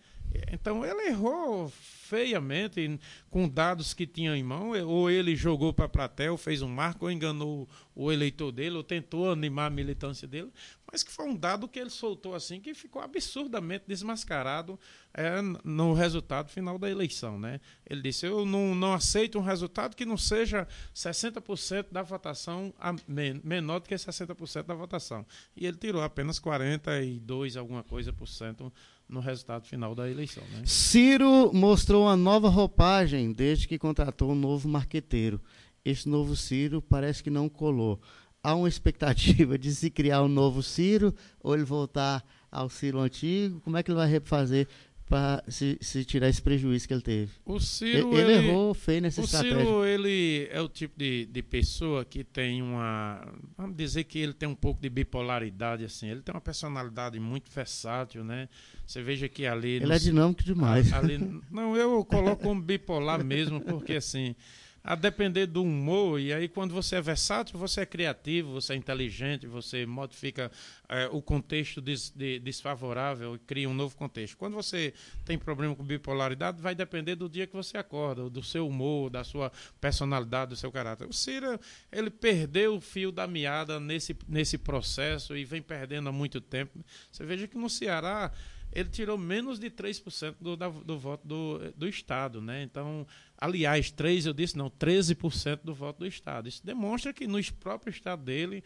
Então 0.53 0.85
ele 0.85 1.09
errou 1.09 1.69
feiamente 2.11 2.99
com 3.31 3.49
dados 3.49 3.95
que 3.95 4.07
tinha 4.07 4.37
em 4.37 4.43
mão, 4.43 4.71
ou 4.87 5.09
ele 5.09 5.37
jogou 5.37 5.73
para 5.73 5.85
a 5.85 5.89
plateia, 5.89 6.33
ou 6.33 6.37
fez 6.37 6.61
um 6.61 6.69
marco, 6.69 7.05
ou 7.05 7.11
enganou 7.11 7.69
o 7.95 8.11
eleitor 8.11 8.51
dele, 8.51 8.77
ou 8.77 8.83
tentou 8.83 9.31
animar 9.31 9.67
a 9.67 9.71
militância 9.71 10.27
dele, 10.27 10.51
mas 10.91 11.05
que 11.05 11.13
foi 11.13 11.27
um 11.27 11.37
dado 11.37 11.69
que 11.69 11.79
ele 11.79 11.91
soltou 11.91 12.35
assim 12.35 12.61
que 12.61 12.75
ficou 12.75 13.01
absurdamente 13.01 13.85
desmascarado 13.87 14.79
é, 15.15 15.41
no 15.63 15.93
resultado 15.93 16.51
final 16.51 16.79
da 16.79 16.91
eleição. 16.91 17.39
Né? 17.39 17.61
Ele 17.89 18.03
disse: 18.03 18.27
Eu 18.27 18.45
não, 18.45 18.75
não 18.75 18.93
aceito 18.93 19.39
um 19.39 19.43
resultado 19.43 19.95
que 19.95 20.05
não 20.05 20.17
seja 20.17 20.67
60% 20.93 21.87
da 21.93 22.03
votação, 22.03 22.75
a, 22.79 22.93
menor 23.07 23.79
do 23.79 23.89
que 23.89 23.95
60% 23.95 24.65
da 24.65 24.75
votação. 24.75 25.25
E 25.57 25.65
ele 25.65 25.77
tirou 25.77 26.03
apenas 26.03 26.41
42, 26.41 27.57
alguma 27.57 27.85
coisa 27.85 28.13
por 28.13 28.27
cento 28.27 28.73
no 29.11 29.21
resultado 29.21 29.67
final 29.67 29.95
da 29.95 30.09
eleição. 30.09 30.43
Né? 30.53 30.63
Ciro 30.65 31.53
mostrou 31.53 32.05
uma 32.05 32.17
nova 32.17 32.49
roupagem 32.49 33.33
desde 33.33 33.67
que 33.67 33.79
contratou 33.79 34.31
um 34.33 34.35
novo 34.35 34.69
marqueteiro. 34.69 35.41
Esse 35.85 36.09
novo 36.09 36.37
Ciro 36.37 36.81
parece 36.81 37.23
que 37.23 37.31
não 37.31 37.49
colou. 37.49 38.01
Há 38.43 38.55
uma 38.55 38.69
expectativa 38.69 39.59
de 39.59 39.75
se 39.75 39.91
criar 39.91 40.23
um 40.23 40.29
novo 40.29 40.63
Ciro 40.63 41.15
ou 41.43 41.55
ele 41.55 41.65
voltar 41.65 42.25
ao 42.51 42.71
Ciro 42.71 43.01
antigo? 43.01 43.61
Como 43.61 43.77
é 43.77 43.83
que 43.83 43.91
ele 43.91 43.99
vai 43.99 44.09
refazer 44.09 44.69
para 45.11 45.43
se, 45.49 45.77
se, 45.81 46.05
tirar 46.05 46.29
esse 46.29 46.41
prejuízo 46.41 46.87
que 46.87 46.95
ele 46.95 47.03
teve. 47.03 47.33
O 47.45 47.59
Ciro, 47.59 48.17
ele, 48.17 48.33
ele 48.33 48.49
errou 48.49 48.73
feio 48.73 49.03
nessa 49.03 49.21
o 49.21 49.25
estratégia. 49.25 49.57
O 49.57 49.61
Ciro, 49.61 49.85
ele 49.85 50.49
é 50.53 50.61
o 50.61 50.69
tipo 50.69 50.97
de, 50.97 51.27
de 51.27 51.43
pessoa 51.43 52.05
que 52.05 52.23
tem 52.23 52.63
uma... 52.63 53.21
Vamos 53.59 53.77
dizer 53.77 54.05
que 54.05 54.21
ele 54.21 54.33
tem 54.33 54.49
um 54.49 54.55
pouco 54.55 54.81
de 54.81 54.89
bipolaridade, 54.89 55.85
assim. 55.85 56.09
Ele 56.09 56.23
tem 56.23 56.33
uma 56.33 56.41
personalidade 56.41 57.19
muito 57.19 57.51
versátil, 57.51 58.23
né? 58.23 58.49
Você 58.87 59.03
veja 59.03 59.29
que 59.29 59.47
ali... 59.47 59.71
Ele 59.71 59.87
no, 59.87 59.93
é 59.93 59.99
dinâmico 59.99 60.45
demais. 60.45 60.93
Ali, 60.93 61.19
não, 61.51 61.77
eu 61.77 62.05
coloco 62.05 62.45
como 62.45 62.63
bipolar 62.63 63.25
mesmo, 63.25 63.61
porque 63.61 63.95
assim 63.95 64.37
a 64.83 64.95
depender 64.95 65.47
do 65.47 65.63
humor, 65.63 66.19
e 66.19 66.33
aí 66.33 66.49
quando 66.49 66.73
você 66.73 66.97
é 66.97 67.01
versátil, 67.03 67.59
você 67.59 67.83
é 67.83 67.87
criativo, 67.87 68.53
você 68.53 68.73
é 68.73 68.77
inteligente, 68.77 69.47
você 69.47 69.85
modifica 69.85 70.51
é, 70.89 71.07
o 71.13 71.21
contexto 71.21 71.81
des, 71.81 72.11
de, 72.11 72.39
desfavorável 72.39 73.35
e 73.35 73.39
cria 73.39 73.69
um 73.69 73.75
novo 73.75 73.95
contexto. 73.95 74.37
Quando 74.37 74.55
você 74.55 74.95
tem 75.25 75.39
problema 75.39 75.77
com 75.77 75.85
bipolaridade, 75.85 76.63
vai 76.63 76.75
depender 76.75 77.15
do 77.15 77.29
dia 77.29 77.47
que 77.47 77.55
você 77.55 77.77
acorda, 77.77 78.31
do 78.31 78.43
seu 78.43 78.67
humor, 78.67 79.11
da 79.11 79.23
sua 79.23 79.53
personalidade, 79.81 80.51
do 80.51 80.57
seu 80.57 80.73
caráter. 80.73 81.07
O 81.07 81.13
Cira, 81.13 81.61
ele 81.93 82.09
perdeu 82.09 82.77
o 82.77 82.81
fio 82.81 83.13
da 83.13 83.27
meada 83.27 83.79
nesse, 83.79 84.17
nesse 84.27 84.57
processo 84.57 85.37
e 85.37 85.45
vem 85.45 85.61
perdendo 85.61 86.09
há 86.09 86.13
muito 86.13 86.41
tempo. 86.41 86.79
Você 87.13 87.25
veja 87.25 87.47
que 87.47 87.59
no 87.59 87.69
Ceará 87.69 88.33
ele 88.73 88.89
tirou 88.89 89.19
menos 89.19 89.59
de 89.59 89.71
3% 89.71 90.37
do, 90.41 90.57
da, 90.57 90.69
do 90.69 90.99
voto 90.99 91.27
do, 91.27 91.73
do 91.77 91.89
Estado. 91.89 92.41
Né? 92.41 92.63
Então, 92.63 93.07
aliás, 93.37 93.91
3, 93.91 94.27
eu 94.27 94.33
disse 94.33 94.57
não, 94.57 94.71
13% 94.71 95.61
do 95.65 95.75
voto 95.75 96.01
do 96.01 96.07
Estado. 96.07 96.49
Isso 96.49 96.65
demonstra 96.65 97.13
que 97.13 97.27
no 97.27 97.41
próprio 97.55 97.91
Estado 97.91 98.23
dele 98.23 98.63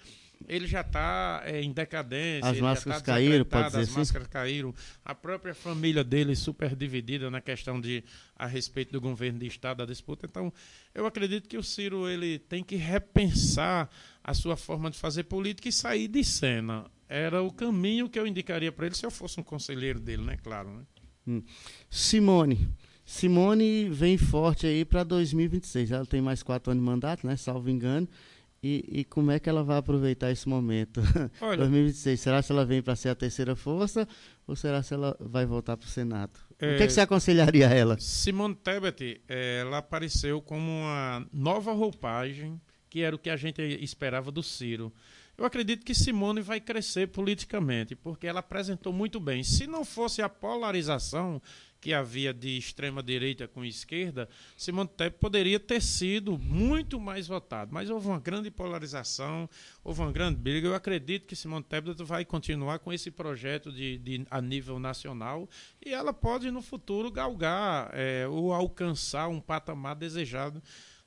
ele 0.46 0.66
já 0.66 0.82
está 0.82 1.42
é, 1.44 1.62
em 1.62 1.73
decadência. 1.73 2.50
As 2.50 2.61
máscaras 2.61 3.00
tá 3.00 3.12
caíram, 3.12 3.44
pode 3.44 3.66
dizer 3.66 3.78
As 3.78 3.88
assim? 3.88 3.99
máscaras 3.99 4.28
caíram. 4.28 4.75
A 5.04 5.14
própria 5.14 5.54
família 5.54 6.04
dele 6.04 6.37
super 6.37 6.75
dividida 6.76 7.30
na 7.30 7.40
questão 7.40 7.80
de 7.80 8.04
a 8.37 8.46
respeito 8.46 8.92
do 8.92 9.00
governo 9.00 9.38
de 9.38 9.46
Estado, 9.46 9.78
da 9.78 9.87
disputa. 9.87 10.26
Então, 10.26 10.52
eu 10.94 11.06
acredito 11.06 11.49
que 11.49 11.56
o 11.56 11.62
Ciro 11.62 12.08
ele 12.08 12.38
tem 12.38 12.62
que 12.62 12.76
repensar 12.76 13.88
a 14.23 14.34
sua 14.34 14.56
forma 14.56 14.90
de 14.90 14.99
fazer 14.99 15.25
política 15.25 15.68
e 15.68 15.73
sair 15.73 16.08
de 16.08 16.23
cena 16.25 16.84
era 17.14 17.40
o 17.42 17.52
caminho 17.52 18.09
que 18.09 18.18
eu 18.18 18.26
indicaria 18.26 18.73
para 18.73 18.87
ele 18.87 18.94
se 18.97 19.06
eu 19.06 19.11
fosse 19.11 19.38
um 19.38 19.42
conselheiro 19.42 20.00
dele, 20.00 20.25
né? 20.25 20.37
Claro. 20.42 20.68
Né? 20.68 20.83
Hum. 21.28 21.42
Simone. 21.88 22.68
Simone 23.04 23.88
vem 23.88 24.18
forte 24.18 24.66
aí 24.66 24.85
para 24.85 25.04
2026. 25.04 25.92
Ela 25.92 26.04
tem 26.04 26.21
mais 26.21 26.42
quatro 26.42 26.73
anos 26.73 26.83
de 26.83 26.90
mandato, 26.90 27.25
né? 27.25 27.37
Salvo 27.37 27.71
engano. 27.71 28.09
E, 28.61 28.85
e 28.88 29.04
como 29.04 29.30
é 29.30 29.38
que 29.38 29.49
ela 29.49 29.62
vai 29.62 29.76
aproveitar 29.76 30.33
esse 30.33 30.49
momento? 30.49 31.00
Olha, 31.40 31.59
2026. 31.59 32.18
Será 32.18 32.42
que 32.42 32.50
ela 32.50 32.64
vem 32.64 32.83
para 32.83 32.97
ser 32.97 33.11
a 33.11 33.14
terceira 33.14 33.54
força 33.54 34.09
ou 34.47 34.56
será 34.56 34.83
que 34.83 34.92
ela 34.92 35.16
vai 35.21 35.47
voltar 35.47 35.76
para 35.76 35.87
o 35.87 35.90
Senado? 35.90 36.33
É, 36.59 36.75
o 36.75 36.76
que, 36.78 36.83
é 36.83 36.87
que 36.87 36.92
você 36.92 37.02
aconselharia 37.02 37.68
a 37.68 37.73
ela? 37.73 37.97
Simone 38.00 38.56
Tebet, 38.56 39.23
ela 39.28 39.78
apareceu 39.78 40.40
como 40.40 40.68
uma 40.68 41.25
nova 41.33 41.73
roupagem, 41.73 42.61
que 42.94 43.02
era 43.02 43.16
o 43.16 43.18
que 43.18 43.28
a 43.28 43.36
gente 43.36 43.60
esperava 43.82 44.30
do 44.30 44.40
Ciro. 44.40 44.92
Eu 45.36 45.44
acredito 45.44 45.84
que 45.84 45.92
Simone 45.92 46.40
vai 46.40 46.60
crescer 46.60 47.08
politicamente, 47.08 47.96
porque 47.96 48.24
ela 48.24 48.38
apresentou 48.38 48.92
muito 48.92 49.18
bem. 49.18 49.42
Se 49.42 49.66
não 49.66 49.84
fosse 49.84 50.22
a 50.22 50.28
polarização 50.28 51.42
que 51.80 51.92
havia 51.92 52.32
de 52.32 52.56
extrema 52.56 53.02
direita 53.02 53.48
com 53.48 53.64
esquerda, 53.64 54.28
Simone 54.56 54.88
Tebet 54.96 55.18
poderia 55.18 55.58
ter 55.58 55.82
sido 55.82 56.38
muito 56.38 57.00
mais 57.00 57.26
votado. 57.26 57.74
Mas 57.74 57.90
houve 57.90 58.06
uma 58.06 58.20
grande 58.20 58.48
polarização, 58.48 59.50
houve 59.82 60.00
uma 60.00 60.12
grande 60.12 60.38
briga. 60.38 60.68
Eu 60.68 60.74
acredito 60.76 61.26
que 61.26 61.34
Simone 61.34 61.64
Tebet 61.64 62.00
vai 62.04 62.24
continuar 62.24 62.78
com 62.78 62.92
esse 62.92 63.10
projeto 63.10 63.72
de, 63.72 63.98
de 63.98 64.24
a 64.30 64.40
nível 64.40 64.78
nacional 64.78 65.50
e 65.84 65.92
ela 65.92 66.12
pode 66.12 66.48
no 66.52 66.62
futuro 66.62 67.10
galgar 67.10 67.90
é, 67.92 68.24
ou 68.28 68.52
alcançar 68.52 69.26
um 69.26 69.40
patamar 69.40 69.96
desejado 69.96 70.62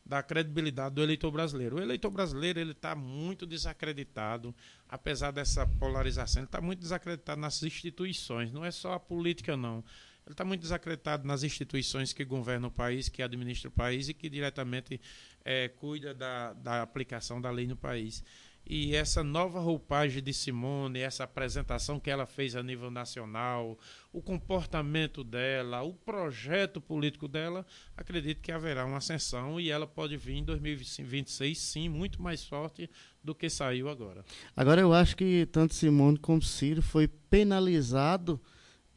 da 0.07 0.23
credibilidade 0.23 0.95
do 0.95 1.03
eleitor 1.03 1.29
brasileiro. 1.31 1.75
O 1.75 1.81
eleitor 1.81 2.09
brasileiro 2.09 2.59
ele 2.59 2.71
está 2.71 2.95
muito 2.95 3.45
desacreditado, 3.45 4.55
apesar 4.87 5.31
dessa 5.31 5.67
polarização, 5.67 6.41
ele 6.41 6.47
está 6.47 6.61
muito 6.61 6.79
desacreditado 6.79 7.41
nas 7.41 7.61
instituições. 7.61 8.51
Não 8.51 8.63
é 8.63 8.71
só 8.71 8.93
a 8.93 8.99
política 8.99 9.57
não. 9.57 9.83
Ele 10.25 10.33
está 10.33 10.45
muito 10.45 10.61
desacreditado 10.61 11.27
nas 11.27 11.43
instituições 11.43 12.13
que 12.13 12.23
governam 12.23 12.69
o 12.69 12.71
país, 12.71 13.09
que 13.09 13.21
administram 13.21 13.69
o 13.69 13.73
país 13.73 14.07
e 14.07 14.13
que 14.13 14.29
diretamente 14.29 14.99
é, 15.43 15.67
cuida 15.67 16.13
da, 16.13 16.53
da 16.53 16.81
aplicação 16.81 17.41
da 17.41 17.49
lei 17.49 17.67
no 17.67 17.77
país 17.77 18.23
e 18.69 18.95
essa 18.95 19.23
nova 19.23 19.59
roupagem 19.59 20.21
de 20.21 20.33
Simone, 20.33 20.99
essa 20.99 21.23
apresentação 21.23 21.99
que 21.99 22.09
ela 22.09 22.25
fez 22.25 22.55
a 22.55 22.61
nível 22.61 22.91
nacional, 22.91 23.77
o 24.11 24.21
comportamento 24.21 25.23
dela, 25.23 25.83
o 25.83 25.93
projeto 25.93 26.81
político 26.81 27.27
dela, 27.27 27.65
acredito 27.95 28.41
que 28.41 28.51
haverá 28.51 28.85
uma 28.85 28.97
ascensão 28.97 29.59
e 29.59 29.69
ela 29.69 29.87
pode 29.87 30.17
vir 30.17 30.35
em 30.35 30.43
2026, 30.43 31.57
sim, 31.57 31.89
muito 31.89 32.21
mais 32.21 32.43
forte 32.45 32.89
do 33.23 33.33
que 33.33 33.49
saiu 33.49 33.89
agora. 33.89 34.23
Agora 34.55 34.81
eu 34.81 34.93
acho 34.93 35.15
que 35.15 35.45
tanto 35.47 35.73
Simone 35.73 36.17
como 36.17 36.41
Ciro 36.41 36.81
foi 36.81 37.07
penalizado 37.07 38.39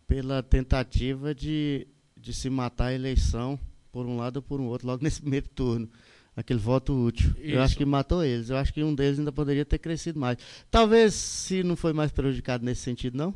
pela 0.07 0.43
tentativa 0.43 1.35
de, 1.35 1.87
de 2.17 2.35
se 2.35 2.51
matar 2.51 2.87
a 2.87 2.95
eleição 2.95 3.59
por 3.93 4.07
um 4.07 4.17
lado 4.17 4.37
ou 4.37 4.43
por 4.43 4.61
um 4.61 4.67
outro 4.67 4.87
logo 4.87 5.03
nesse 5.03 5.21
primeiro 5.23 5.49
turno 5.49 5.89
aquele 6.37 6.59
voto 6.59 6.93
útil. 6.93 7.31
Isso. 7.39 7.55
Eu 7.55 7.63
acho 7.63 7.77
que 7.77 7.85
matou 7.85 8.25
eles. 8.25 8.51
Eu 8.51 8.57
acho 8.57 8.73
que 8.73 8.83
um 8.83 8.95
deles 8.95 9.19
ainda 9.19 9.33
poderia 9.33 9.65
ter 9.65 9.79
crescido 9.79 10.19
mais. 10.19 10.39
Talvez 10.71 11.15
se 11.15 11.63
não 11.63 11.77
foi 11.77 11.93
mais 11.93 12.11
prejudicado 12.13 12.65
nesse 12.65 12.83
sentido, 12.83 13.17
não? 13.17 13.35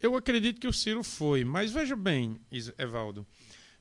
Eu 0.00 0.14
acredito 0.16 0.60
que 0.60 0.68
o 0.68 0.72
Ciro 0.72 1.02
foi, 1.02 1.44
mas 1.44 1.72
veja 1.72 1.96
bem, 1.96 2.38
Evaldo. 2.78 3.26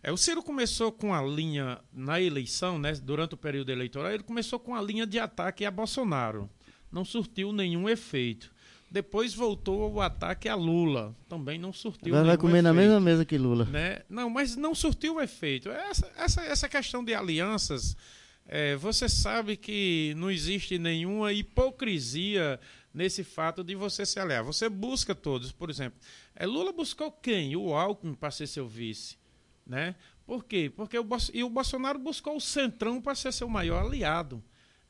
É, 0.01 0.11
o 0.11 0.17
Ciro 0.17 0.43
começou 0.43 0.91
com 0.91 1.13
a 1.13 1.21
linha 1.21 1.79
na 1.91 2.19
eleição, 2.19 2.77
né, 2.77 2.93
durante 2.93 3.35
o 3.35 3.37
período 3.37 3.71
eleitoral, 3.71 4.11
ele 4.11 4.23
começou 4.23 4.59
com 4.59 4.75
a 4.75 4.81
linha 4.81 5.05
de 5.05 5.17
ataque 5.17 5.65
a 5.65 5.71
Bolsonaro. 5.71 6.49
Não 6.91 7.03
surtiu 7.03 7.51
nenhum 7.51 7.89
efeito. 7.89 8.53
Depois 8.91 9.33
voltou 9.33 9.91
o 9.91 10.01
ataque 10.01 10.47
a 10.47 10.55
Lula. 10.55 11.15
Também 11.27 11.57
não 11.57 11.73
surtiu 11.73 12.13
Agora 12.13 12.27
vai 12.27 12.37
comer 12.37 12.59
efeito, 12.59 12.63
na 12.65 12.73
mesma 12.73 12.99
mesa 12.99 13.25
que 13.25 13.37
Lula. 13.37 13.65
Né? 13.65 14.01
Não, 14.07 14.29
mas 14.29 14.55
não 14.55 14.75
surtiu 14.75 15.15
o 15.15 15.21
efeito. 15.21 15.69
Essa, 15.69 16.11
essa, 16.15 16.41
essa 16.43 16.69
questão 16.69 17.03
de 17.03 17.13
alianças 17.13 17.97
é, 18.47 18.75
você 18.75 19.07
sabe 19.07 19.55
que 19.55 20.13
não 20.17 20.29
existe 20.29 20.77
nenhuma 20.77 21.31
hipocrisia 21.31 22.59
nesse 22.93 23.23
fato 23.23 23.63
de 23.63 23.75
você 23.75 24.05
se 24.05 24.19
aliar. 24.19 24.43
Você 24.43 24.69
busca 24.69 25.15
todos, 25.15 25.51
por 25.51 25.69
exemplo. 25.69 25.97
É, 26.35 26.45
Lula 26.45 26.71
buscou 26.71 27.11
quem? 27.11 27.55
O 27.55 27.73
Alckmin 27.73 28.13
para 28.13 28.31
ser 28.31 28.47
seu 28.47 28.67
vice. 28.67 29.17
Né? 29.65 29.95
Por 30.25 30.43
quê? 30.43 30.71
Porque 30.75 30.97
o, 30.99 31.07
e 31.33 31.43
o 31.43 31.49
Bolsonaro 31.49 31.97
buscou 31.97 32.35
o 32.35 32.41
Centrão 32.41 33.01
para 33.01 33.15
ser 33.15 33.31
seu 33.31 33.47
maior 33.47 33.85
aliado. 33.85 34.43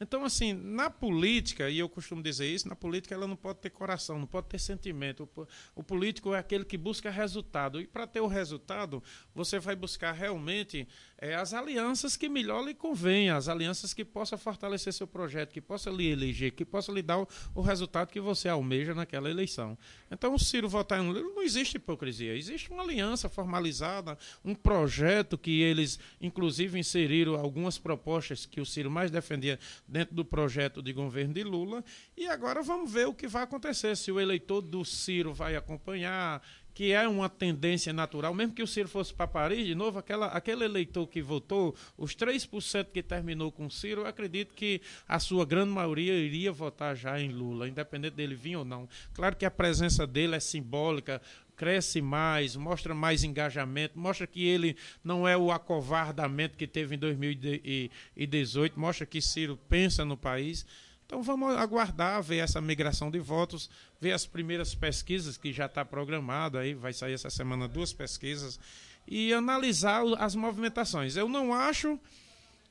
Então, 0.04 0.26
assim, 0.26 0.52
na 0.52 0.90
política, 0.90 1.70
e 1.70 1.80
eu 1.80 1.88
costumo 1.88 2.22
dizer 2.22 2.48
isso, 2.48 2.68
na 2.68 2.76
política 2.76 3.16
ela 3.16 3.26
não 3.26 3.38
pode 3.38 3.60
ter 3.60 3.70
coração, 3.70 4.20
não 4.20 4.28
pode 4.28 4.48
ter 4.48 4.60
sentimento. 4.60 5.30
O, 5.36 5.48
o 5.76 5.84
político 5.84 6.34
é 6.34 6.40
aquele 6.40 6.66
que 6.66 6.78
busca 6.78 7.10
resultado. 7.10 7.80
E 7.80 7.88
para 7.88 8.06
ter 8.06 8.20
o 8.20 8.28
resultado, 8.28 9.02
você 9.34 9.60
vai 9.60 9.78
buscar 9.78 10.12
realmente 10.12 10.88
é, 11.24 11.36
as 11.36 11.54
alianças 11.54 12.18
que 12.18 12.28
melhor 12.28 12.66
lhe 12.66 12.74
convém, 12.74 13.30
as 13.30 13.48
alianças 13.48 13.94
que 13.94 14.04
possam 14.04 14.38
fortalecer 14.38 14.92
seu 14.92 15.08
projeto, 15.08 15.54
que 15.54 15.62
possam 15.62 15.96
lhe 15.96 16.12
eleger, 16.12 16.52
que 16.52 16.66
possam 16.66 16.94
lhe 16.94 17.02
dar 17.02 17.18
o, 17.18 17.28
o 17.56 17.62
resultado 17.62 18.10
que 18.10 18.20
você 18.20 18.50
almeja 18.50 18.94
naquela 18.94 19.30
eleição. 19.30 19.78
Então, 20.12 20.34
o 20.34 20.40
Ciro 20.40 20.68
votar 20.68 21.00
em 21.00 21.08
Lula, 21.08 21.22
não 21.22 21.42
existe 21.42 21.78
hipocrisia. 21.78 22.36
Existe 22.36 22.70
uma 22.72 22.84
aliança 22.84 23.30
formalizada, 23.30 24.18
um 24.44 24.54
projeto 24.54 25.38
que 25.38 25.62
eles, 25.62 25.98
inclusive, 26.20 26.78
inseriram 26.78 27.36
algumas 27.36 27.78
propostas 27.78 28.46
que 28.46 28.60
o 28.60 28.66
Ciro 28.66 28.92
mais 28.92 29.10
defendia 29.10 29.58
dentro 29.88 30.14
do 30.14 30.26
projeto 30.26 30.82
de 30.82 30.92
governo 30.92 31.34
de 31.34 31.44
Lula. 31.46 31.86
E 32.18 32.28
agora 32.28 32.62
vamos 32.62 32.92
ver 32.92 33.08
o 33.08 33.14
que 33.14 33.30
vai 33.30 33.44
acontecer, 33.44 33.96
se 33.96 34.12
o 34.12 34.20
eleitor 34.20 34.62
do 34.62 34.84
Ciro 34.84 35.34
vai 35.34 35.56
acompanhar, 35.56 36.42
que 36.74 36.92
é 36.92 37.08
uma 37.08 37.30
tendência 37.30 37.94
natural, 37.94 38.34
mesmo 38.34 38.54
que 38.54 38.64
o 38.64 38.68
Ciro 38.68 38.90
fosse 38.90 39.14
para 39.14 39.28
Paris, 39.28 39.66
de 39.66 39.76
novo, 39.76 40.00
aquela, 40.00 40.28
aquele 40.28 40.66
eleitor 40.66 41.08
que 41.08 41.22
votou, 41.22 41.76
os 41.98 42.16
3% 42.16 42.88
que 42.92 43.04
terminou 43.04 43.52
com 43.52 43.68
o 43.68 43.72
Ciro, 43.72 44.02
eu 44.02 44.08
acredito 44.08 44.54
que 44.56 44.82
a 45.08 45.20
sua 45.20 45.46
grande 45.46 45.72
maioria 45.72 46.14
iria 46.14 46.52
votar 46.52 46.96
já 46.96 47.20
em 47.20 47.30
Lula, 47.30 47.68
independente 47.68 48.16
dele 48.16 48.36
vir 48.36 48.56
ou 48.56 48.66
não. 48.66 48.90
Claro 49.14 49.36
que 49.36 49.46
a 49.46 49.52
presença 49.52 50.08
dele 50.08 50.36
é 50.36 50.40
simbólica, 50.40 51.22
cresce 51.56 52.02
mais, 52.02 52.56
mostra 52.56 52.94
mais 52.94 53.24
engajamento, 53.24 53.98
mostra 53.98 54.26
que 54.26 54.46
ele 54.46 54.76
não 55.04 55.28
é 55.28 55.38
o 55.38 55.52
acovardamento 55.52 56.58
que 56.58 56.68
teve 56.68 56.96
em 56.96 56.98
2018, 56.98 58.80
mostra 58.80 59.06
que 59.06 59.22
Ciro 59.22 59.58
pensa 59.70 60.04
no 60.04 60.18
país. 60.18 60.66
Então 61.06 61.22
vamos 61.22 61.56
aguardar, 61.56 62.22
ver 62.24 62.38
essa 62.38 62.60
migração 62.62 63.12
de 63.12 63.20
votos, 63.20 63.70
ver 64.00 64.14
as 64.14 64.26
primeiras 64.26 64.74
pesquisas 64.74 65.38
que 65.38 65.52
já 65.52 65.66
está 65.66 65.84
programado, 65.84 66.58
aí 66.58 66.74
vai 66.74 66.94
sair 66.94 67.14
essa 67.14 67.30
semana 67.30 67.68
duas 67.68 67.94
pesquisas, 67.94 68.60
e 69.08 69.34
analisar 69.34 70.04
as 70.18 70.36
movimentações. 70.36 71.16
Eu 71.16 71.28
não 71.28 71.54
acho 71.54 72.00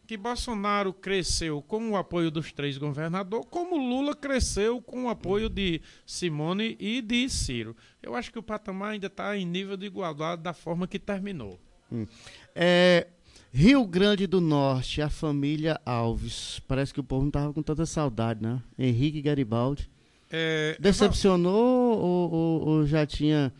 que 0.07 0.17
Bolsonaro 0.17 0.93
cresceu 0.93 1.63
com 1.63 1.91
o 1.91 1.97
apoio 1.97 2.31
dos 2.31 2.53
três 2.53 2.77
governadores, 2.77 3.47
como 3.51 3.77
Lula 3.77 4.15
cresceu 4.15 4.83
com 4.83 5.05
o 5.05 5.09
apoio 5.09 5.49
de 5.49 5.81
Simone 6.05 6.77
e 6.81 7.01
de 7.01 7.29
Ciro. 7.29 7.77
Eu 8.03 8.15
acho 8.15 8.33
que 8.33 8.39
o 8.39 8.43
patamar 8.43 8.93
ainda 8.93 9.07
está 9.07 9.37
em 9.37 9.47
nível 9.47 9.77
de 9.77 9.87
igualdade 9.87 10.43
da 10.43 10.53
forma 10.53 10.89
que 10.89 10.99
terminou. 10.99 11.61
Hum. 11.91 12.07
É, 12.55 13.07
Rio 13.55 13.85
Grande 13.85 14.27
do 14.27 14.41
Norte, 14.41 15.03
a 15.03 15.11
família 15.11 15.79
Alves. 15.85 16.59
Parece 16.67 16.95
que 16.95 17.01
o 17.01 17.05
povo 17.05 17.23
não 17.23 17.29
estava 17.29 17.53
com 17.53 17.63
tanta 17.63 17.85
saudade, 17.85 18.43
né? 18.43 18.63
Henrique 18.79 19.21
Garibaldi. 19.21 19.91
É, 20.31 20.75
Decepcionou 20.81 21.99
ou, 21.99 22.33
ou, 22.33 22.69
ou, 22.69 22.87
já 22.87 23.05
tinha. 23.05 23.53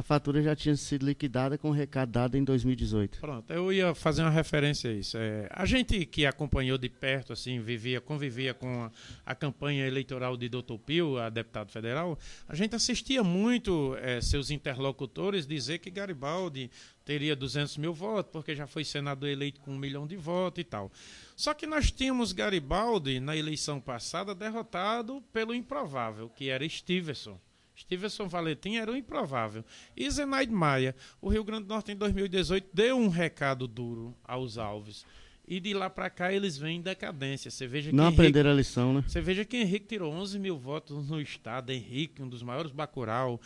A 0.00 0.02
fatura 0.02 0.40
já 0.40 0.56
tinha 0.56 0.74
sido 0.76 1.04
liquidada 1.04 1.58
com 1.58 1.70
recado 1.70 2.10
dado 2.10 2.34
em 2.34 2.42
2018? 2.42 3.20
Pronto, 3.20 3.52
eu 3.52 3.70
ia 3.70 3.94
fazer 3.94 4.22
uma 4.22 4.30
referência 4.30 4.90
a 4.90 4.94
isso. 4.94 5.18
É, 5.18 5.46
a 5.50 5.66
gente 5.66 6.06
que 6.06 6.24
acompanhou 6.24 6.78
de 6.78 6.88
perto, 6.88 7.34
assim, 7.34 7.60
vivia, 7.60 8.00
convivia 8.00 8.54
com 8.54 8.84
a, 8.84 8.90
a 9.26 9.34
campanha 9.34 9.86
eleitoral 9.86 10.38
de 10.38 10.48
Dr. 10.48 10.78
Pio, 10.86 11.18
a 11.18 11.28
deputado 11.28 11.70
federal, 11.70 12.18
a 12.48 12.54
gente 12.54 12.74
assistia 12.74 13.22
muito 13.22 13.94
é, 14.00 14.22
seus 14.22 14.50
interlocutores 14.50 15.46
dizer 15.46 15.80
que 15.80 15.90
Garibaldi 15.90 16.70
teria 17.04 17.36
200 17.36 17.76
mil 17.76 17.92
votos, 17.92 18.32
porque 18.32 18.56
já 18.56 18.66
foi 18.66 18.84
senador 18.84 19.28
eleito 19.28 19.60
com 19.60 19.72
um 19.72 19.78
milhão 19.78 20.06
de 20.06 20.16
votos 20.16 20.62
e 20.62 20.64
tal. 20.64 20.90
Só 21.36 21.52
que 21.52 21.66
nós 21.66 21.90
tínhamos 21.90 22.32
Garibaldi, 22.32 23.20
na 23.20 23.36
eleição 23.36 23.78
passada, 23.78 24.34
derrotado 24.34 25.22
pelo 25.30 25.54
improvável, 25.54 26.30
que 26.30 26.48
era 26.48 26.66
Stevenson. 26.66 27.38
Stevenson 27.80 28.28
Valentim 28.28 28.76
era 28.76 28.92
o 28.92 28.96
improvável. 28.96 29.64
E 29.96 30.10
Zenaide 30.10 30.52
Maia, 30.52 30.94
o 31.20 31.28
Rio 31.28 31.44
Grande 31.44 31.64
do 31.64 31.74
Norte 31.74 31.92
em 31.92 31.96
2018 31.96 32.68
deu 32.72 32.96
um 32.96 33.08
recado 33.08 33.66
duro 33.66 34.14
aos 34.24 34.58
Alves. 34.58 35.04
E 35.48 35.58
de 35.58 35.74
lá 35.74 35.90
para 35.90 36.08
cá 36.08 36.32
eles 36.32 36.56
vêm 36.56 36.78
em 36.78 36.82
decadência. 36.82 37.50
Você 37.50 37.66
veja 37.66 37.90
Não 37.90 38.06
aprenderam 38.06 38.50
a 38.50 38.54
lição, 38.54 38.92
né? 38.92 39.04
Você 39.06 39.20
veja 39.20 39.44
que 39.44 39.56
Henrique 39.56 39.86
tirou 39.86 40.12
11 40.12 40.38
mil 40.38 40.56
votos 40.56 41.08
no 41.08 41.20
estado. 41.20 41.70
Henrique, 41.70 42.22
um 42.22 42.28
dos 42.28 42.42
maiores 42.42 42.70
Bacurau 42.70 43.40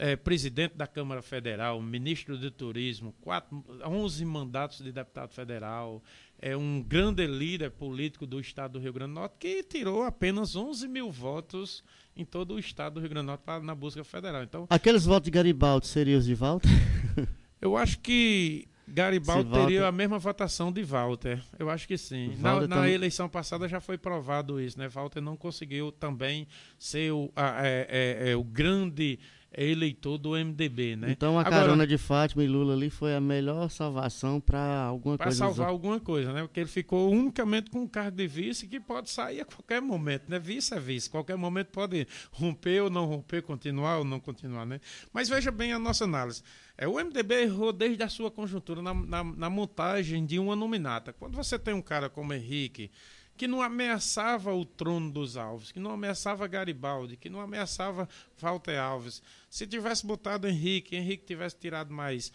é, 0.00 0.16
presidente 0.16 0.74
da 0.74 0.86
Câmara 0.86 1.20
Federal, 1.20 1.80
ministro 1.82 2.38
de 2.38 2.50
Turismo, 2.50 3.14
quatro, 3.20 3.62
11 3.84 4.24
mandatos 4.24 4.78
de 4.78 4.90
deputado 4.90 5.30
federal, 5.34 6.02
é 6.38 6.56
um 6.56 6.82
grande 6.82 7.26
líder 7.26 7.70
político 7.72 8.26
do 8.26 8.40
estado 8.40 8.72
do 8.72 8.78
Rio 8.78 8.94
Grande 8.94 9.12
do 9.12 9.16
Norte, 9.16 9.36
que 9.38 9.62
tirou 9.62 10.02
apenas 10.02 10.56
11 10.56 10.88
mil 10.88 11.10
votos 11.10 11.84
em 12.20 12.24
todo 12.24 12.54
o 12.54 12.58
estado 12.58 12.94
do 12.94 13.00
Rio 13.00 13.08
Grande 13.08 13.24
do 13.24 13.28
Norte 13.28 13.42
pra, 13.44 13.60
na 13.60 13.74
busca 13.74 14.04
federal. 14.04 14.42
Então, 14.42 14.66
Aqueles 14.68 15.04
votos 15.04 15.24
de 15.24 15.30
Garibaldi 15.30 15.86
seriam 15.86 16.18
os 16.18 16.26
de 16.26 16.34
Walter? 16.34 16.68
eu 17.60 17.76
acho 17.76 17.98
que 18.00 18.68
Garibaldi 18.86 19.48
Walter... 19.48 19.66
teria 19.66 19.86
a 19.86 19.92
mesma 19.92 20.18
votação 20.18 20.72
de 20.72 20.82
Walter. 20.82 21.42
Eu 21.58 21.70
acho 21.70 21.86
que 21.86 21.96
sim. 21.96 22.36
Na, 22.38 22.66
na 22.66 22.88
eleição 22.88 23.28
passada 23.28 23.68
já 23.68 23.80
foi 23.80 23.96
provado 23.96 24.60
isso, 24.60 24.78
né? 24.78 24.88
Walter 24.88 25.20
não 25.20 25.36
conseguiu 25.36 25.92
também 25.92 26.46
ser 26.78 27.12
o, 27.12 27.30
a, 27.36 27.66
é, 27.66 27.86
é, 27.88 28.30
é, 28.30 28.36
o 28.36 28.44
grande 28.44 29.18
é 29.52 29.66
eleitor 29.66 30.16
do 30.16 30.30
MDB, 30.30 30.96
né? 30.96 31.10
Então 31.10 31.36
a 31.36 31.40
Agora, 31.40 31.62
carona 31.62 31.86
de 31.86 31.98
Fátima 31.98 32.44
e 32.44 32.46
Lula 32.46 32.74
ali 32.74 32.88
foi 32.88 33.14
a 33.14 33.20
melhor 33.20 33.68
salvação 33.68 34.40
para 34.40 34.84
alguma 34.84 35.16
pra 35.16 35.26
coisa. 35.26 35.38
Para 35.44 35.48
salvar 35.48 35.68
alguma 35.68 35.98
coisa, 35.98 36.32
né? 36.32 36.42
Porque 36.42 36.60
ele 36.60 36.68
ficou 36.68 37.10
unicamente 37.10 37.70
com 37.70 37.80
um 37.80 37.86
cargo 37.88 38.16
de 38.16 38.26
vice 38.26 38.68
que 38.68 38.78
pode 38.78 39.10
sair 39.10 39.40
a 39.40 39.44
qualquer 39.44 39.82
momento, 39.82 40.28
né? 40.28 40.38
Vice 40.38 40.72
é 40.72 40.78
vice, 40.78 41.10
qualquer 41.10 41.36
momento 41.36 41.68
pode 41.68 42.06
romper 42.30 42.82
ou 42.82 42.90
não 42.90 43.06
romper, 43.06 43.42
continuar 43.42 43.98
ou 43.98 44.04
não 44.04 44.20
continuar, 44.20 44.64
né? 44.64 44.80
Mas 45.12 45.28
veja 45.28 45.50
bem 45.50 45.72
a 45.72 45.78
nossa 45.78 46.04
análise. 46.04 46.42
É, 46.78 46.86
o 46.86 46.94
MDB 46.94 47.42
errou 47.42 47.72
desde 47.72 48.02
a 48.02 48.08
sua 48.08 48.30
conjuntura 48.30 48.80
na, 48.80 48.94
na, 48.94 49.24
na 49.24 49.50
montagem 49.50 50.24
de 50.24 50.38
uma 50.38 50.54
nominata. 50.54 51.12
Quando 51.12 51.34
você 51.34 51.58
tem 51.58 51.74
um 51.74 51.82
cara 51.82 52.08
como 52.08 52.32
Henrique 52.32 52.90
que 53.40 53.48
não 53.48 53.62
ameaçava 53.62 54.52
o 54.52 54.66
trono 54.66 55.10
dos 55.10 55.34
Alves, 55.34 55.72
que 55.72 55.80
não 55.80 55.92
ameaçava 55.92 56.46
Garibaldi, 56.46 57.16
que 57.16 57.30
não 57.30 57.40
ameaçava 57.40 58.06
Walter 58.38 58.78
Alves. 58.78 59.22
Se 59.48 59.66
tivesse 59.66 60.06
botado 60.06 60.46
Henrique, 60.46 60.94
Henrique 60.94 61.24
tivesse 61.24 61.56
tirado 61.56 61.90
mais 61.90 62.30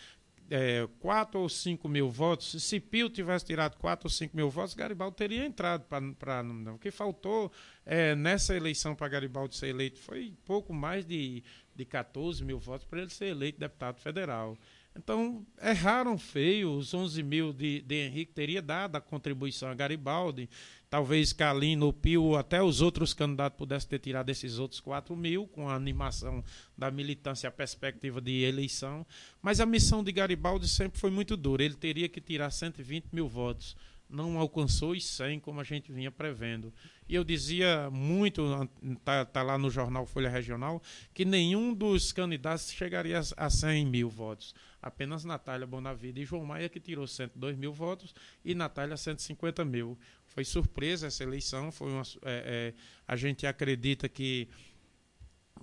é, 0.49 0.89
4 0.99 1.39
ou 1.39 1.47
5 1.47 1.87
mil 1.87 2.09
votos, 2.09 2.59
se 2.63 2.79
Pio 2.79 3.07
tivesse 3.07 3.45
tirado 3.45 3.77
4 3.77 4.07
ou 4.07 4.09
5 4.09 4.35
mil 4.35 4.49
votos, 4.49 4.73
Garibaldi 4.73 5.15
teria 5.15 5.45
entrado 5.45 5.85
para. 6.17 6.43
O 6.73 6.79
que 6.79 6.89
faltou 6.89 7.51
é, 7.85 8.15
nessa 8.15 8.55
eleição 8.55 8.95
para 8.95 9.07
Garibaldi 9.07 9.55
ser 9.55 9.67
eleito 9.67 9.99
foi 9.99 10.33
pouco 10.43 10.73
mais 10.73 11.05
de, 11.05 11.43
de 11.75 11.85
14 11.85 12.43
mil 12.43 12.57
votos 12.57 12.87
para 12.87 13.01
ele 13.01 13.11
ser 13.11 13.27
eleito 13.27 13.59
deputado 13.59 13.99
federal. 13.99 14.57
Então, 14.97 15.45
erraram 15.61 16.17
feio, 16.17 16.71
os 16.71 16.93
11 16.93 17.21
mil 17.21 17.51
de, 17.51 17.81
de 17.81 17.95
Henrique 17.95 18.31
teria 18.31 18.61
dado 18.61 18.95
a 18.95 19.01
contribuição 19.01 19.69
a 19.69 19.75
Garibaldi, 19.75 20.49
talvez 20.95 21.33
Calino, 21.33 21.91
Pio, 21.91 22.37
até 22.37 22.63
os 22.63 22.79
outros 22.79 23.13
candidatos 23.13 23.57
pudessem 23.57 23.89
ter 23.89 23.99
tirado 23.99 24.29
esses 24.29 24.59
outros 24.59 24.79
4 24.79 25.13
mil, 25.13 25.45
com 25.45 25.67
a 25.67 25.75
animação 25.75 26.41
da 26.77 26.89
militância, 26.89 27.49
a 27.49 27.51
perspectiva 27.51 28.21
de 28.21 28.43
eleição, 28.43 29.05
mas 29.41 29.59
a 29.59 29.65
missão 29.65 30.01
de 30.01 30.13
Garibaldi 30.13 30.69
sempre 30.69 30.97
foi 30.97 31.11
muito 31.11 31.35
dura, 31.35 31.65
ele 31.65 31.75
teria 31.75 32.07
que 32.07 32.21
tirar 32.21 32.49
120 32.49 33.07
mil 33.11 33.27
votos, 33.27 33.75
não 34.09 34.37
alcançou 34.37 34.91
os 34.91 35.05
100 35.05 35.39
como 35.39 35.59
a 35.59 35.63
gente 35.63 35.91
vinha 35.91 36.11
prevendo. 36.11 36.73
E 37.07 37.15
eu 37.15 37.23
dizia 37.23 37.89
muito, 37.91 38.69
está 38.83 39.25
tá 39.25 39.43
lá 39.43 39.57
no 39.57 39.69
jornal 39.69 40.05
Folha 40.05 40.29
Regional, 40.29 40.81
que 41.13 41.25
nenhum 41.25 41.73
dos 41.73 42.11
candidatos 42.11 42.71
chegaria 42.71 43.21
a 43.37 43.49
100 43.49 43.85
mil 43.85 44.09
votos 44.09 44.53
apenas 44.85 45.25
Natália 45.25 45.65
Bonavida 45.65 46.19
e 46.19 46.25
João 46.25 46.45
Maia, 46.45 46.69
que 46.69 46.79
tirou 46.79 47.07
102 47.07 47.57
mil 47.57 47.73
votos, 47.73 48.13
e 48.43 48.53
Natália 48.53 48.95
150 48.95 49.65
mil. 49.65 49.97
Foi 50.27 50.45
surpresa 50.45 51.07
essa 51.07 51.23
eleição, 51.23 51.71
foi 51.71 51.91
uma, 51.91 52.03
é, 52.03 52.13
é, 52.23 52.73
a 53.07 53.15
gente 53.15 53.47
acredita 53.47 54.07
que, 54.07 54.47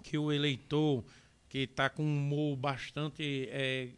que 0.02 0.18
o 0.18 0.32
eleitor 0.32 1.04
que 1.48 1.58
está 1.58 1.88
com 1.88 2.02
um 2.02 2.18
humor 2.18 2.56
bastante, 2.56 3.48
é, 3.52 3.90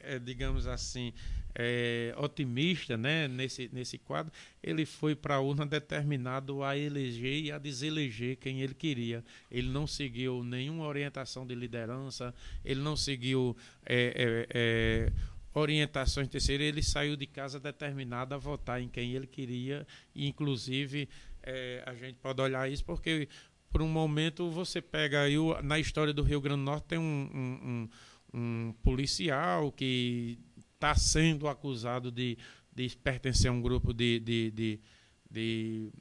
é 0.00 0.18
digamos 0.18 0.66
assim, 0.66 1.12
é, 1.54 2.14
otimista 2.16 2.96
né, 2.96 3.28
nesse, 3.28 3.68
nesse 3.72 3.98
quadro, 3.98 4.32
ele 4.62 4.86
foi 4.86 5.14
para 5.14 5.36
a 5.36 5.40
urna 5.40 5.66
determinado 5.66 6.62
a 6.62 6.76
eleger 6.76 7.44
e 7.44 7.52
a 7.52 7.58
deseleger 7.58 8.36
quem 8.36 8.62
ele 8.62 8.74
queria. 8.74 9.24
Ele 9.50 9.68
não 9.68 9.86
seguiu 9.86 10.42
nenhuma 10.42 10.86
orientação 10.86 11.46
de 11.46 11.54
liderança, 11.54 12.34
ele 12.64 12.80
não 12.80 12.96
seguiu 12.96 13.56
é, 13.84 14.46
é, 14.54 15.08
é 15.08 15.12
orientações 15.54 16.28
terceiras, 16.28 16.66
ele 16.66 16.82
saiu 16.82 17.16
de 17.16 17.26
casa 17.26 17.60
determinado 17.60 18.34
a 18.34 18.38
votar 18.38 18.80
em 18.80 18.88
quem 18.88 19.12
ele 19.12 19.26
queria, 19.26 19.86
e 20.14 20.26
inclusive 20.26 21.08
é, 21.42 21.82
a 21.86 21.94
gente 21.94 22.16
pode 22.22 22.40
olhar 22.40 22.70
isso 22.70 22.84
porque 22.84 23.28
por 23.70 23.82
um 23.82 23.88
momento 23.88 24.50
você 24.50 24.80
pega 24.80 25.22
aí 25.22 25.34
na 25.62 25.78
história 25.78 26.12
do 26.12 26.22
Rio 26.22 26.40
Grande 26.40 26.60
do 26.60 26.64
Norte 26.64 26.84
tem 26.84 26.98
um, 26.98 27.02
um, 27.02 27.88
um, 28.34 28.68
um 28.68 28.74
policial 28.82 29.72
que 29.72 30.38
está 30.82 30.96
sendo 30.96 31.46
acusado 31.46 32.10
de, 32.10 32.36
de 32.74 32.96
pertencer 32.96 33.48
a 33.48 33.52
um 33.52 33.62
grupo 33.62 33.94
de, 33.94 34.18
de, 34.18 34.50
de, 34.50 34.80
de 35.30 35.92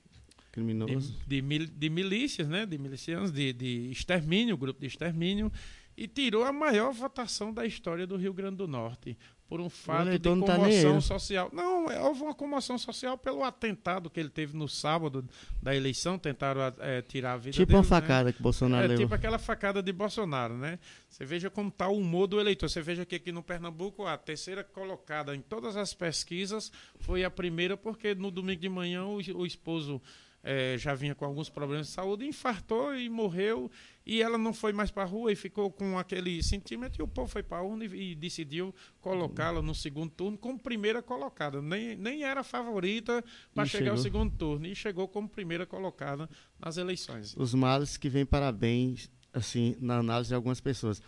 criminosos 0.52 1.16
de, 1.28 1.40
de, 1.40 1.68
de, 1.68 1.90
milícias, 1.90 2.48
né, 2.48 2.66
de 2.66 2.80
milicianos, 2.80 3.32
de, 3.32 3.54
de 3.54 3.92
extermínio, 3.92 4.58
grupo 4.58 4.82
de 4.82 4.88
extermínio, 4.88 5.52
e 5.96 6.08
tirou 6.08 6.44
a 6.44 6.52
maior 6.52 6.92
votação 6.92 7.54
da 7.54 7.64
história 7.64 8.08
do 8.08 8.18
Rio 8.18 8.34
Grande 8.34 8.58
do 8.58 8.68
Norte 8.68 9.16
por 9.52 9.60
um 9.60 9.70
fato 9.70 10.10
de 10.10 10.18
tá 10.18 10.30
comoção 10.30 10.94
tá 10.94 11.02
social. 11.02 11.50
Não, 11.52 11.92
é, 11.92 12.00
houve 12.00 12.22
uma 12.22 12.34
comoção 12.34 12.78
social 12.78 13.18
pelo 13.18 13.44
atentado 13.44 14.10
que 14.10 14.18
ele 14.18 14.30
teve 14.30 14.56
no 14.56 14.66
sábado 14.66 15.28
da 15.62 15.76
eleição, 15.76 16.18
tentaram 16.18 16.62
é, 16.80 17.02
tirar 17.02 17.34
a 17.34 17.38
vida 17.38 17.52
tipo 17.52 17.66
dele. 17.66 17.66
Tipo 17.66 17.76
uma 17.76 18.00
né? 18.00 18.02
facada 18.02 18.32
que 18.32 18.42
Bolsonaro 18.42 18.86
é, 18.86 18.88
levou. 18.88 19.04
Tipo 19.04 19.14
aquela 19.14 19.38
facada 19.38 19.84
de 19.84 19.92
Bolsonaro, 19.92 20.56
né? 20.56 20.80
Você 21.10 21.26
veja 21.26 21.50
como 21.50 21.68
está 21.68 21.90
o 21.90 21.98
humor 21.98 22.28
do 22.28 22.40
eleitor. 22.40 22.70
Você 22.70 22.82
veja 22.82 23.06
que 23.06 23.16
aqui 23.16 23.34
no 23.34 23.44
Pernambuco, 23.44 24.06
a 24.06 24.18
terceira 24.18 24.64
colocada 24.64 25.36
em 25.36 25.42
todas 25.42 25.76
as 25.76 25.94
pesquisas 25.94 26.72
foi 27.02 27.26
a 27.26 27.30
primeira, 27.30 27.76
porque 27.76 28.16
no 28.16 28.32
domingo 28.32 28.62
de 28.62 28.70
manhã 28.70 29.04
o, 29.04 29.18
o 29.18 29.46
esposo 29.46 30.02
é, 30.44 30.76
já 30.78 30.96
vinha 30.96 31.14
com 31.14 31.24
alguns 31.24 31.50
problemas 31.50 31.88
de 31.88 31.94
saúde, 31.94 32.26
infartou 32.26 32.96
e 32.96 33.10
morreu. 33.10 33.70
E 34.06 34.22
ela 34.22 34.38
não 34.38 34.54
foi 34.54 34.74
mais 34.74 34.90
para 34.90 35.04
a 35.04 35.06
rua 35.06 35.32
e 35.32 35.36
ficou 35.36 35.72
com 35.72 35.98
aquele 36.00 36.42
sentimento. 36.42 37.00
E 37.00 37.04
o 37.04 37.08
povo 37.08 37.28
foi 37.28 37.44
para 37.44 37.60
a 37.60 37.62
urna 37.62 37.86
e, 37.86 38.12
e 38.12 38.16
decidiu 38.16 38.74
colocá-la 39.00 39.62
no 39.62 39.76
segundo 39.76 40.12
turno 40.12 40.38
como 40.38 40.58
primeira 40.58 41.04
colocada. 41.04 41.62
Nem, 41.62 41.96
nem 41.96 42.24
era 42.24 42.44
favorita 42.44 43.24
para 43.54 43.66
chegar 43.66 43.84
chegou. 43.84 43.98
ao 43.98 44.04
segundo 44.04 44.36
turno. 44.36 44.66
E 44.66 44.76
chegou 44.76 45.08
como 45.08 45.30
primeira 45.30 45.66
colocada 45.66 46.28
nas 46.60 46.78
eleições. 46.78 47.36
Os 47.38 47.54
males 47.54 47.96
que 47.96 48.10
vêm 48.10 48.26
parabéns, 48.26 49.12
assim, 49.32 49.76
na 49.80 49.98
análise 49.98 50.30
de 50.30 50.36
algumas 50.36 50.60
pessoas. 50.60 51.02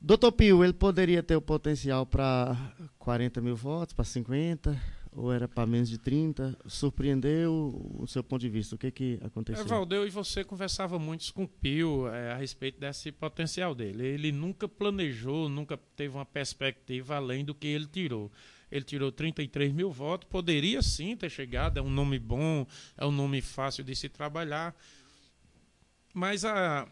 Doutor 0.00 0.32
Pio, 0.32 0.62
ele 0.62 0.72
poderia 0.72 1.22
ter 1.22 1.36
o 1.36 1.42
potencial 1.42 2.06
para 2.06 2.56
40 2.98 3.40
mil 3.40 3.56
votos, 3.56 3.94
para 3.94 4.04
50? 4.04 4.95
Ou 5.16 5.32
era 5.32 5.48
para 5.48 5.66
menos 5.66 5.88
de 5.88 5.96
30? 5.96 6.56
Surpreendeu 6.66 7.90
o 7.98 8.06
seu 8.06 8.22
ponto 8.22 8.42
de 8.42 8.50
vista? 8.50 8.74
O 8.74 8.78
que, 8.78 8.90
que 8.90 9.18
aconteceu? 9.22 9.64
Valdeu 9.64 10.06
e 10.06 10.10
você 10.10 10.44
conversava 10.44 10.98
muito 10.98 11.32
com 11.32 11.44
o 11.44 11.48
Pio 11.48 12.06
é, 12.08 12.32
a 12.32 12.36
respeito 12.36 12.78
desse 12.78 13.10
potencial 13.10 13.74
dele. 13.74 14.06
Ele 14.06 14.30
nunca 14.30 14.68
planejou, 14.68 15.48
nunca 15.48 15.78
teve 15.96 16.14
uma 16.14 16.26
perspectiva 16.26 17.16
além 17.16 17.44
do 17.44 17.54
que 17.54 17.66
ele 17.66 17.86
tirou. 17.86 18.30
Ele 18.70 18.84
tirou 18.84 19.10
33 19.10 19.72
mil 19.72 19.90
votos, 19.90 20.28
poderia 20.28 20.82
sim 20.82 21.16
ter 21.16 21.30
chegado, 21.30 21.78
é 21.78 21.82
um 21.82 21.90
nome 21.90 22.18
bom, 22.18 22.66
é 22.96 23.06
um 23.06 23.12
nome 23.12 23.40
fácil 23.40 23.82
de 23.82 23.96
se 23.96 24.10
trabalhar. 24.10 24.76
Mas 26.12 26.44
a, 26.44 26.86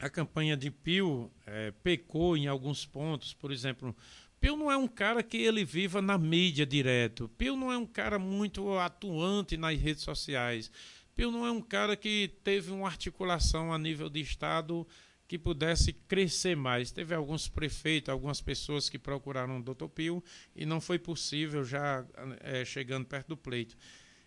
a 0.00 0.10
campanha 0.10 0.56
de 0.56 0.70
Pio 0.70 1.30
é, 1.46 1.70
pecou 1.82 2.36
em 2.36 2.48
alguns 2.48 2.84
pontos, 2.84 3.34
por 3.34 3.52
exemplo, 3.52 3.94
Pio 4.40 4.56
não 4.56 4.70
é 4.70 4.76
um 4.76 4.88
cara 4.88 5.22
que 5.22 5.36
ele 5.36 5.64
viva 5.64 6.00
na 6.00 6.16
mídia 6.16 6.64
direto. 6.64 7.28
Pio 7.36 7.54
não 7.54 7.70
é 7.70 7.76
um 7.76 7.86
cara 7.86 8.18
muito 8.18 8.78
atuante 8.78 9.56
nas 9.56 9.78
redes 9.78 10.02
sociais. 10.02 10.72
Pio 11.14 11.30
não 11.30 11.44
é 11.44 11.50
um 11.50 11.60
cara 11.60 11.94
que 11.94 12.32
teve 12.42 12.70
uma 12.72 12.88
articulação 12.88 13.70
a 13.72 13.78
nível 13.78 14.08
de 14.08 14.20
Estado 14.20 14.86
que 15.28 15.38
pudesse 15.38 15.92
crescer 15.92 16.56
mais. 16.56 16.90
Teve 16.90 17.14
alguns 17.14 17.48
prefeitos, 17.48 18.08
algumas 18.08 18.40
pessoas 18.40 18.88
que 18.88 18.98
procuraram 18.98 19.58
o 19.58 19.62
doutor 19.62 19.90
Pio 19.90 20.24
e 20.56 20.64
não 20.64 20.80
foi 20.80 20.98
possível 20.98 21.62
já 21.62 22.04
é, 22.40 22.64
chegando 22.64 23.04
perto 23.04 23.28
do 23.28 23.36
pleito. 23.36 23.76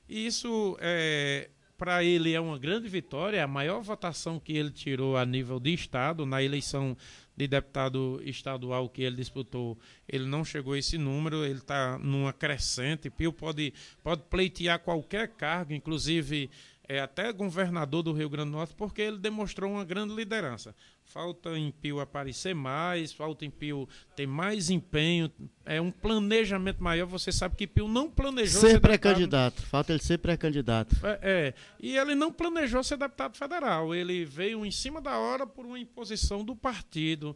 E 0.07 0.27
isso 0.27 0.77
é, 0.79 1.49
para 1.77 2.03
ele 2.03 2.33
é 2.33 2.39
uma 2.39 2.59
grande 2.59 2.87
vitória, 2.87 3.37
é 3.37 3.41
a 3.41 3.47
maior 3.47 3.81
votação 3.81 4.39
que 4.39 4.53
ele 4.53 4.71
tirou 4.71 5.17
a 5.17 5.25
nível 5.25 5.59
de 5.59 5.73
Estado 5.73 6.25
na 6.25 6.43
eleição 6.43 6.95
de 7.35 7.47
deputado 7.47 8.21
estadual 8.23 8.87
que 8.87 9.01
ele 9.01 9.15
disputou, 9.15 9.77
ele 10.07 10.25
não 10.25 10.45
chegou 10.45 10.73
a 10.73 10.77
esse 10.77 10.97
número, 10.97 11.43
ele 11.43 11.59
está 11.59 11.97
numa 11.97 12.31
crescente. 12.31 13.09
Pio 13.09 13.33
pode, 13.33 13.73
pode 14.03 14.23
pleitear 14.29 14.79
qualquer 14.79 15.29
cargo, 15.29 15.73
inclusive 15.73 16.49
é, 16.87 16.99
até 16.99 17.31
governador 17.31 18.03
do 18.03 18.11
Rio 18.11 18.29
Grande 18.29 18.51
do 18.51 18.57
Norte, 18.57 18.73
porque 18.75 19.01
ele 19.01 19.17
demonstrou 19.17 19.71
uma 19.71 19.85
grande 19.85 20.13
liderança. 20.13 20.75
Falta 21.05 21.57
em 21.57 21.71
Pio 21.71 21.99
aparecer 21.99 22.53
mais, 22.53 23.13
falta 23.13 23.45
em 23.45 23.49
Pio 23.49 23.87
ter 24.15 24.27
mais 24.27 24.69
empenho, 24.69 25.31
é 25.65 25.79
um 25.79 25.91
planejamento 25.91 26.83
maior. 26.83 27.05
Você 27.07 27.31
sabe 27.31 27.55
que 27.55 27.67
Pio 27.67 27.87
não 27.87 28.09
planejou 28.09 28.61
ser, 28.61 28.71
ser 28.71 28.79
pré-candidato. 28.81 29.61
Falta 29.61 29.93
ele 29.93 30.01
ser 30.01 30.17
pré-candidato. 30.17 30.95
É, 31.03 31.19
é, 31.21 31.53
e 31.79 31.97
ele 31.97 32.15
não 32.15 32.31
planejou 32.31 32.83
ser 32.83 32.97
deputado 32.97 33.37
federal. 33.37 33.95
Ele 33.95 34.25
veio 34.25 34.65
em 34.65 34.71
cima 34.71 35.01
da 35.01 35.17
hora 35.17 35.47
por 35.47 35.65
uma 35.65 35.79
imposição 35.79 36.43
do 36.43 36.55
partido. 36.55 37.35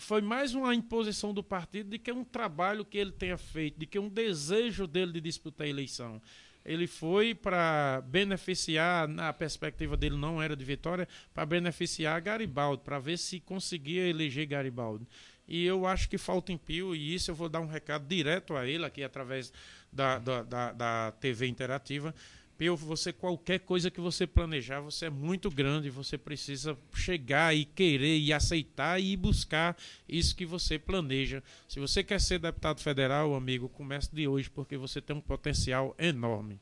Foi 0.00 0.20
mais 0.20 0.54
uma 0.54 0.74
imposição 0.74 1.32
do 1.32 1.42
partido 1.42 1.90
do 1.90 1.98
que 1.98 2.12
um 2.12 2.24
trabalho 2.24 2.84
que 2.84 2.98
ele 2.98 3.12
tenha 3.12 3.38
feito, 3.38 3.78
de 3.78 3.86
que 3.86 3.98
um 3.98 4.08
desejo 4.08 4.86
dele 4.86 5.12
de 5.12 5.20
disputar 5.20 5.66
a 5.66 5.70
eleição 5.70 6.20
ele 6.68 6.86
foi 6.86 7.34
para 7.34 8.02
beneficiar, 8.06 9.08
na 9.08 9.32
perspectiva 9.32 9.96
dele 9.96 10.18
não 10.18 10.40
era 10.40 10.54
de 10.54 10.62
vitória, 10.62 11.08
para 11.32 11.46
beneficiar 11.46 12.20
Garibaldi, 12.20 12.82
para 12.84 12.98
ver 12.98 13.16
se 13.16 13.40
conseguia 13.40 14.06
eleger 14.06 14.44
Garibaldi. 14.44 15.06
E 15.48 15.64
eu 15.64 15.86
acho 15.86 16.10
que 16.10 16.18
falta 16.18 16.52
em 16.52 16.58
Pio, 16.58 16.94
e 16.94 17.14
isso 17.14 17.30
eu 17.30 17.34
vou 17.34 17.48
dar 17.48 17.60
um 17.60 17.66
recado 17.66 18.06
direto 18.06 18.54
a 18.54 18.66
ele 18.66 18.84
aqui 18.84 19.02
através 19.02 19.50
da, 19.90 20.18
da, 20.18 20.42
da, 20.42 20.72
da 20.72 21.12
TV 21.12 21.46
interativa. 21.46 22.14
Pio, 22.58 22.74
você 22.74 23.12
qualquer 23.12 23.60
coisa 23.60 23.88
que 23.88 24.00
você 24.00 24.26
planejar, 24.26 24.80
você 24.80 25.06
é 25.06 25.10
muito 25.10 25.48
grande, 25.48 25.90
você 25.90 26.18
precisa 26.18 26.76
chegar 26.92 27.54
e 27.54 27.64
querer 27.64 28.18
e 28.18 28.32
aceitar 28.32 29.00
e 29.00 29.16
buscar 29.16 29.76
isso 30.08 30.34
que 30.34 30.44
você 30.44 30.76
planeja. 30.76 31.40
Se 31.68 31.78
você 31.78 32.02
quer 32.02 32.20
ser 32.20 32.40
deputado 32.40 32.80
federal, 32.80 33.36
amigo, 33.36 33.68
comece 33.68 34.12
de 34.12 34.26
hoje 34.26 34.50
porque 34.50 34.76
você 34.76 35.00
tem 35.00 35.14
um 35.14 35.20
potencial 35.20 35.94
enorme. 36.00 36.58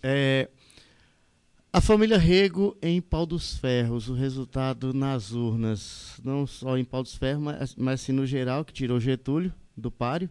É, 0.00 0.48
a 1.72 1.80
família 1.80 2.16
Rego 2.16 2.76
em 2.80 3.02
Pau 3.02 3.26
dos 3.26 3.58
Ferros, 3.58 4.08
o 4.08 4.14
resultado 4.14 4.94
nas 4.94 5.32
urnas, 5.32 6.20
não 6.22 6.46
só 6.46 6.78
em 6.78 6.84
Pau 6.84 7.02
dos 7.02 7.16
Ferros, 7.16 7.42
mas, 7.42 7.74
mas 7.74 8.00
sim 8.00 8.12
no 8.12 8.24
geral, 8.24 8.64
que 8.64 8.72
tirou 8.72 9.00
Getúlio 9.00 9.52
do 9.76 9.90
páreo. 9.90 10.30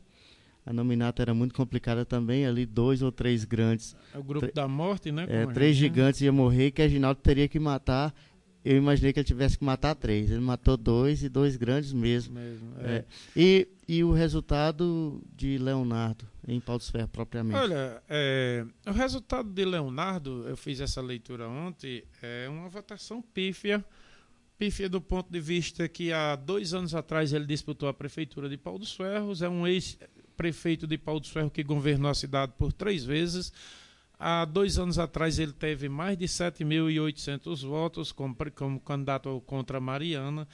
A 0.65 0.73
nominata 0.73 1.21
era 1.21 1.34
muito 1.34 1.54
complicada 1.54 2.04
também, 2.04 2.45
ali 2.45 2.65
dois 2.65 3.04
ou 3.04 3.12
três 3.12 3.45
grandes. 3.45 3.95
É 4.13 4.17
o 4.17 4.23
grupo 4.23 4.51
da 4.51 4.67
morte, 4.67 5.12
né? 5.12 5.28
É, 5.30 5.45
três 5.45 5.75
gente, 5.75 5.93
gigantes 5.93 6.21
né? 6.21 6.25
iam 6.25 6.34
morrer 6.34 6.71
que 6.71 6.82
a 6.82 6.88
Ginaldo 6.88 7.21
teria 7.21 7.47
que 7.47 7.60
matar. 7.60 8.13
Eu 8.63 8.75
imaginei 8.78 9.13
que 9.13 9.19
ele 9.19 9.28
tivesse 9.28 9.60
que 9.60 9.63
matar 9.63 9.93
três. 9.93 10.32
Ele 10.32 10.39
matou 10.39 10.75
dois 10.75 11.23
e 11.23 11.30
dois 11.30 11.56
grandes 11.56 11.93
mesmo. 11.93 12.34
mesmo 12.34 12.73
é. 12.80 12.95
É. 12.95 13.06
E, 13.36 13.67
e 13.88 14.04
o 14.04 14.12
resultado 14.12 15.21
de 15.36 15.60
Leonardo 15.60 16.25
em 16.47 16.60
Paulo 16.60 16.80
dos 16.80 16.89
Ferros, 16.89 17.12
propriamente? 17.12 17.60
Olha, 17.60 18.01
é, 18.10 18.65
o 18.88 18.91
resultado 18.91 19.47
de 19.47 19.65
Leonardo, 19.65 20.47
eu 20.47 20.58
fiz 20.58 20.80
essa 20.80 20.99
leitura 20.99 21.47
ontem, 21.47 22.04
é 22.23 22.47
uma 22.49 22.69
votação 22.69 23.21
pífia 23.21 23.86
pífia 24.58 24.88
do 24.88 25.01
ponto 25.01 25.32
de 25.32 25.39
vista 25.39 25.88
que 25.88 26.12
há 26.13 26.36
dois 26.36 26.73
anos 26.73 26.95
atrás 26.95 27.34
ele 27.34 27.45
disputou 27.45 27.89
a 27.89 27.93
prefeitura 27.93 28.47
de 28.47 28.58
Paulo 28.58 28.80
dos 28.80 28.95
Ferros, 28.95 29.41
é 29.41 29.49
um 29.49 29.67
ex 29.67 29.97
prefeito 30.36 30.86
de 30.88 30.98
Pau 30.98 31.19
do 31.19 31.28
Ferro 31.28 31.50
que 31.50 31.63
governou 31.63 32.10
a 32.10 32.15
cidade 32.15 32.54
por 32.58 32.71
três 32.74 33.04
vezes. 33.04 33.52
Há 34.17 34.45
dois 34.45 34.78
anos 34.78 34.98
atrás 34.98 35.39
ele 35.39 35.52
teve 35.52 35.89
mais 35.89 36.17
de 36.17 36.26
7.800 36.26 37.67
votos 37.67 38.12
como, 38.12 38.36
como 38.56 38.80
candidato 38.80 39.41
contra 39.45 39.80
Mariana. 39.80 40.48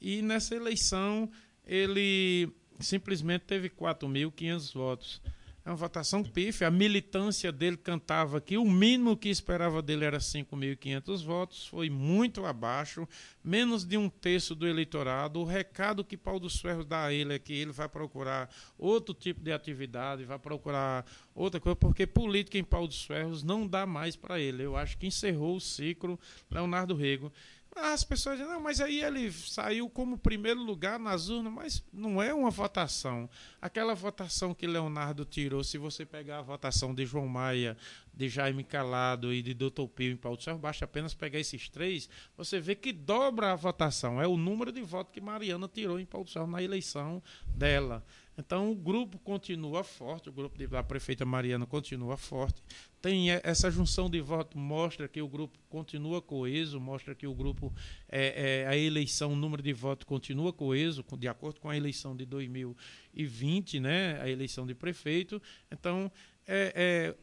E 0.00 0.22
nessa 0.22 0.54
eleição 0.54 1.28
ele 1.66 2.48
simplesmente 2.78 3.42
teve 3.42 3.68
4.500 3.68 4.74
votos. 4.74 5.22
É 5.68 5.70
uma 5.70 5.76
votação 5.76 6.24
pífia. 6.24 6.66
A 6.66 6.70
militância 6.70 7.52
dele 7.52 7.76
cantava 7.76 8.40
que 8.40 8.56
o 8.56 8.64
mínimo 8.64 9.14
que 9.14 9.28
esperava 9.28 9.82
dele 9.82 10.02
era 10.02 10.16
5.500 10.16 11.22
votos, 11.22 11.66
foi 11.66 11.90
muito 11.90 12.46
abaixo, 12.46 13.06
menos 13.44 13.84
de 13.84 13.94
um 13.98 14.08
terço 14.08 14.54
do 14.54 14.66
eleitorado. 14.66 15.38
O 15.38 15.44
recado 15.44 16.02
que 16.02 16.16
Paulo 16.16 16.40
dos 16.40 16.58
Ferros 16.58 16.86
dá 16.86 17.04
a 17.04 17.12
ele 17.12 17.34
é 17.34 17.38
que 17.38 17.52
ele 17.52 17.70
vai 17.70 17.86
procurar 17.86 18.48
outro 18.78 19.12
tipo 19.12 19.42
de 19.42 19.52
atividade, 19.52 20.24
vai 20.24 20.38
procurar 20.38 21.04
outra 21.34 21.60
coisa, 21.60 21.76
porque 21.76 22.06
política 22.06 22.56
em 22.56 22.64
Paulo 22.64 22.88
dos 22.88 23.04
Ferros 23.04 23.42
não 23.42 23.66
dá 23.66 23.84
mais 23.84 24.16
para 24.16 24.40
ele. 24.40 24.62
Eu 24.62 24.74
acho 24.74 24.96
que 24.96 25.06
encerrou 25.06 25.56
o 25.56 25.60
ciclo 25.60 26.18
Leonardo 26.50 26.94
Rego. 26.94 27.30
As 27.76 28.02
pessoas 28.02 28.38
dizem, 28.38 28.52
não, 28.52 28.60
mas 28.60 28.80
aí 28.80 29.02
ele 29.02 29.30
saiu 29.30 29.88
como 29.88 30.18
primeiro 30.18 30.60
lugar 30.60 30.98
nas 30.98 31.28
urnas, 31.28 31.52
mas 31.52 31.84
não 31.92 32.20
é 32.20 32.34
uma 32.34 32.50
votação. 32.50 33.28
Aquela 33.60 33.94
votação 33.94 34.52
que 34.52 34.66
Leonardo 34.66 35.24
tirou, 35.24 35.62
se 35.62 35.78
você 35.78 36.04
pegar 36.04 36.38
a 36.38 36.42
votação 36.42 36.94
de 36.94 37.06
João 37.06 37.28
Maia, 37.28 37.76
de 38.12 38.28
Jaime 38.28 38.64
Calado 38.64 39.32
e 39.32 39.42
de 39.42 39.54
Dr. 39.54 39.86
Pio 39.94 40.12
em 40.12 40.16
Paulo 40.16 40.40
Céu, 40.40 40.58
basta 40.58 40.84
apenas 40.84 41.14
pegar 41.14 41.38
esses 41.38 41.68
três, 41.68 42.08
você 42.36 42.58
vê 42.58 42.74
que 42.74 42.92
dobra 42.92 43.52
a 43.52 43.56
votação. 43.56 44.20
É 44.20 44.26
o 44.26 44.36
número 44.36 44.72
de 44.72 44.80
votos 44.82 45.12
que 45.12 45.20
Mariana 45.20 45.68
tirou 45.68 46.00
em 46.00 46.06
Paulo 46.06 46.26
Céu 46.26 46.46
na 46.46 46.62
eleição 46.62 47.22
dela. 47.46 48.04
Então 48.38 48.70
o 48.70 48.74
grupo 48.74 49.18
continua 49.18 49.82
forte, 49.82 50.28
o 50.28 50.32
grupo 50.32 50.56
da 50.68 50.82
prefeita 50.82 51.24
Mariana 51.26 51.66
continua 51.66 52.16
forte. 52.16 52.62
Tem 53.02 53.30
essa 53.30 53.68
junção 53.68 54.08
de 54.08 54.20
votos 54.20 54.54
mostra 54.54 55.08
que 55.08 55.20
o 55.20 55.28
grupo 55.28 55.58
continua 55.68 56.22
coeso, 56.22 56.80
mostra 56.80 57.16
que 57.16 57.26
o 57.26 57.34
grupo 57.34 57.74
é, 58.08 58.62
é, 58.62 58.66
a 58.68 58.76
eleição, 58.76 59.32
o 59.32 59.36
número 59.36 59.60
de 59.60 59.72
votos 59.72 60.04
continua 60.04 60.52
coeso, 60.52 61.04
de 61.18 61.26
acordo 61.26 61.58
com 61.58 61.68
a 61.68 61.76
eleição 61.76 62.16
de 62.16 62.24
2020, 62.24 63.80
né, 63.80 64.20
a 64.22 64.28
eleição 64.28 64.64
de 64.64 64.74
prefeito. 64.74 65.42
Então 65.68 66.10
é, 66.46 66.72
é 66.76 67.16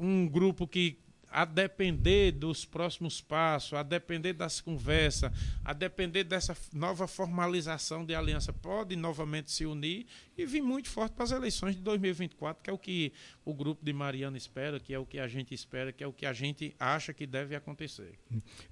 um 0.00 0.28
grupo 0.28 0.66
que 0.66 0.98
a 1.36 1.44
depender 1.44 2.32
dos 2.32 2.64
próximos 2.64 3.20
passos, 3.20 3.74
a 3.74 3.82
depender 3.82 4.32
das 4.32 4.58
conversas, 4.58 5.30
a 5.62 5.74
depender 5.74 6.24
dessa 6.24 6.56
nova 6.72 7.06
formalização 7.06 8.06
de 8.06 8.14
aliança, 8.14 8.54
pode 8.54 8.96
novamente 8.96 9.52
se 9.52 9.66
unir 9.66 10.06
e 10.34 10.46
vir 10.46 10.62
muito 10.62 10.88
forte 10.88 11.12
para 11.12 11.24
as 11.24 11.32
eleições 11.32 11.76
de 11.76 11.82
2024, 11.82 12.62
que 12.62 12.70
é 12.70 12.72
o 12.72 12.78
que 12.78 13.12
o 13.44 13.52
grupo 13.52 13.84
de 13.84 13.92
Mariana 13.92 14.38
espera, 14.38 14.80
que 14.80 14.94
é 14.94 14.98
o 14.98 15.04
que 15.04 15.18
a 15.18 15.28
gente 15.28 15.52
espera, 15.52 15.92
que 15.92 16.02
é 16.02 16.06
o 16.06 16.12
que 16.12 16.24
a 16.24 16.32
gente 16.32 16.74
acha 16.80 17.12
que 17.12 17.26
deve 17.26 17.54
acontecer. 17.54 18.18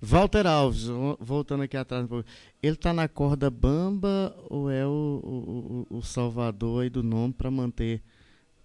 Walter 0.00 0.46
Alves, 0.46 0.86
voltando 1.20 1.64
aqui 1.64 1.76
atrás, 1.76 2.08
ele 2.62 2.76
está 2.76 2.94
na 2.94 3.06
corda 3.06 3.50
bamba 3.50 4.34
ou 4.48 4.70
é 4.70 4.86
o, 4.86 5.86
o, 5.90 5.98
o 5.98 6.02
salvador 6.02 6.84
aí 6.84 6.88
do 6.88 7.02
nome 7.02 7.34
para 7.34 7.50
manter, 7.50 8.02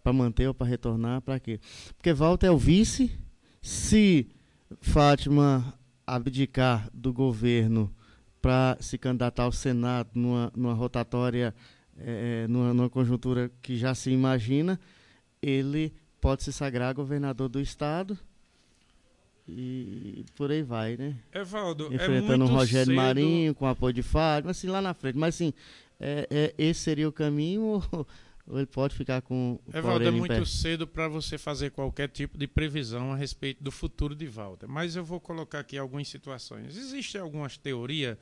para 0.01 0.13
manter 0.13 0.47
ou 0.47 0.53
para 0.53 0.67
retornar, 0.67 1.21
para 1.21 1.37
quê? 1.37 1.59
Porque 1.97 2.13
Walter 2.13 2.47
é 2.47 2.51
o 2.51 2.57
vice 2.57 3.27
se 3.61 4.27
Fátima 4.81 5.73
abdicar 6.05 6.89
do 6.93 7.11
governo 7.11 7.93
para 8.41 8.77
se 8.79 8.97
candidatar 8.97 9.43
ao 9.43 9.51
Senado 9.51 10.09
numa, 10.13 10.51
numa 10.55 10.73
rotatória, 10.73 11.53
é, 11.97 12.47
numa, 12.47 12.73
numa 12.73 12.89
conjuntura 12.89 13.51
que 13.61 13.77
já 13.77 13.93
se 13.93 14.11
imagina, 14.11 14.79
ele 15.41 15.93
pode 16.21 16.43
se 16.43 16.53
sagrar 16.53 16.93
governador 16.93 17.49
do 17.49 17.59
estado 17.59 18.17
e 19.47 20.23
por 20.35 20.51
aí 20.51 20.61
vai, 20.61 20.95
né? 20.95 21.15
Evaldo, 21.33 21.91
Enfrentando 21.91 22.45
é 22.45 22.47
o 22.47 22.51
Rogério 22.51 22.85
cedo... 22.85 22.95
Marinho, 22.95 23.55
com 23.55 23.65
apoio 23.65 23.93
de 23.93 24.03
Fábio, 24.03 24.51
assim, 24.51 24.67
lá 24.67 24.81
na 24.81 24.93
frente. 24.93 25.17
Mas 25.17 25.35
assim, 25.35 25.53
é, 25.99 26.27
é, 26.29 26.53
esse 26.57 26.81
seria 26.81 27.09
o 27.09 27.11
caminho 27.11 27.81
ou, 27.91 28.07
ou 28.49 28.57
ele 28.57 28.65
pode 28.65 28.95
ficar 28.95 29.21
com, 29.21 29.59
com 29.63 29.77
Evaldo, 29.77 30.07
é 30.07 30.11
muito 30.11 30.43
cedo 30.43 30.87
para 30.87 31.07
você 31.07 31.37
fazer 31.37 31.69
qualquer 31.69 32.09
tipo 32.09 32.35
de 32.35 32.47
previsão 32.47 33.13
a 33.13 33.15
respeito 33.15 33.63
do 33.63 33.71
futuro 33.71 34.15
de 34.15 34.25
Walter. 34.25 34.67
Mas 34.67 34.95
eu 34.95 35.05
vou 35.05 35.19
colocar 35.19 35.59
aqui 35.59 35.77
algumas 35.77 36.07
situações. 36.07 36.75
Existem 36.75 37.21
algumas 37.21 37.57
teorias 37.57 38.17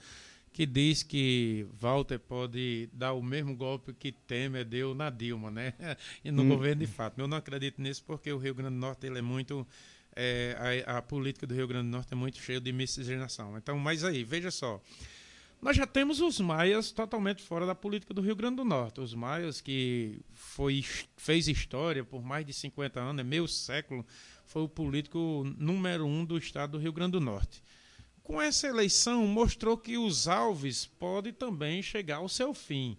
que 0.52 0.66
diz 0.66 1.02
que 1.02 1.66
Walter 1.80 2.20
pode 2.20 2.90
dar 2.92 3.14
o 3.14 3.24
mesmo 3.24 3.56
golpe 3.56 3.94
que 3.94 4.12
Temer 4.12 4.66
deu 4.66 4.94
na 4.94 5.10
Dilma, 5.10 5.50
né? 5.50 5.74
E 6.26 6.30
no 6.30 6.44
hum. 6.44 6.50
governo 6.50 6.82
de 6.82 6.88
fato. 6.88 7.20
Eu 7.20 7.28
não 7.28 7.38
acredito 7.38 7.82
nisso 7.82 8.04
porque 8.06 8.30
o 8.32 8.38
Rio 8.38 8.54
Grande 8.54 8.76
do 8.76 8.80
Norte 8.80 9.08
ele 9.08 9.20
é 9.20 9.22
muito 9.22 9.66
é, 10.14 10.84
a, 10.86 10.98
a, 10.98 11.02
política 11.02 11.48
do 11.48 11.54
Rio 11.54 11.68
Grande 11.68 11.88
do 11.88 11.92
Norte 11.92 12.12
é 12.12 12.16
muito 12.16 12.38
cheia 12.38 12.60
de 12.60 12.74
miscigenação. 12.74 13.58
Então, 13.58 13.78
mas 13.80 14.04
aí, 14.04 14.26
veja 14.26 14.52
só. 14.52 14.82
Nós 15.60 15.76
já 15.76 15.88
temos 15.88 16.22
os 16.22 16.40
maias 16.40 16.92
totalmente 16.92 17.42
fora 17.42 17.66
da 17.66 17.74
política 17.74 18.14
do 18.14 18.22
Rio 18.22 18.36
Grande 18.36 18.58
do 18.58 18.66
Norte. 18.66 19.02
Os 19.02 19.16
maias 19.16 19.60
que 19.60 20.22
foi, 20.32 20.86
fez 21.18 21.48
história 21.48 22.04
por 22.04 22.24
mais 22.24 22.46
de 22.46 22.54
50 22.54 23.00
anos, 23.00 23.20
é 23.20 23.24
meio 23.24 23.48
século, 23.48 24.06
foi 24.46 24.62
o 24.62 24.70
político 24.70 25.44
número 25.58 26.06
um 26.06 26.24
do 26.24 26.38
estado 26.38 26.74
do 26.74 26.78
Rio 26.78 26.94
Grande 26.94 27.14
do 27.14 27.20
Norte. 27.20 27.64
Com 28.22 28.40
essa 28.40 28.68
eleição, 28.68 29.26
mostrou 29.26 29.78
que 29.78 29.98
os 29.98 30.28
Alves 30.28 30.86
podem 30.86 31.34
também 31.34 31.82
chegar 31.82 32.18
ao 32.18 32.30
seu 32.30 32.54
fim. 32.54 32.96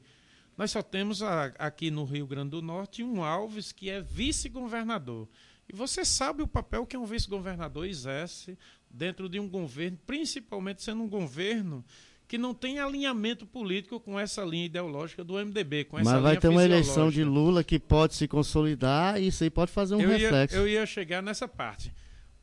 Nós 0.57 0.73
só 0.73 0.83
temos 0.83 1.23
a, 1.23 1.53
aqui 1.59 1.91
no 1.91 2.05
Rio 2.05 2.27
Grande 2.27 2.51
do 2.51 2.63
Norte 2.63 3.05
um 3.05 3.23
Alves 3.23 3.71
que 3.71 3.89
é 3.89 4.01
vice-governador. 4.01 5.29
E 5.69 5.77
você 5.77 6.05
sabe 6.05 6.43
o 6.43 6.49
papel 6.49 6.85
que 6.85 6.97
um 6.97 7.05
vice-governador 7.05 7.87
exerce 7.87 8.59
dentro 8.91 9.29
de 9.29 9.39
um 9.39 9.49
governo, 9.49 9.99
principalmente 10.05 10.83
sendo 10.83 11.03
um 11.03 11.09
governo 11.09 11.85
que 12.29 12.37
não 12.37 12.53
tem 12.53 12.79
alinhamento 12.79 13.47
político 13.47 13.99
com 13.99 14.21
essa 14.21 14.45
linha 14.45 14.67
ideológica 14.67 15.25
do 15.25 15.35
MDB. 15.35 15.85
Com 15.85 15.99
essa 15.99 16.13
Mas 16.13 16.23
vai 16.23 16.37
ter 16.37 16.49
uma 16.49 16.63
eleição 16.63 17.11
de 17.11 17.25
Lula 17.25 17.65
que 17.65 17.79
pode 17.79 18.15
se 18.15 18.29
consolidar 18.29 19.21
e 19.21 19.29
isso 19.29 19.43
aí 19.43 19.49
pode 19.49 19.73
fazer 19.73 19.95
um 19.95 20.01
eu 20.03 20.11
reflexo. 20.11 20.55
Ia, 20.55 20.61
eu 20.61 20.69
ia 20.69 20.85
chegar 20.85 21.23
nessa 21.23 21.49
parte. 21.49 21.91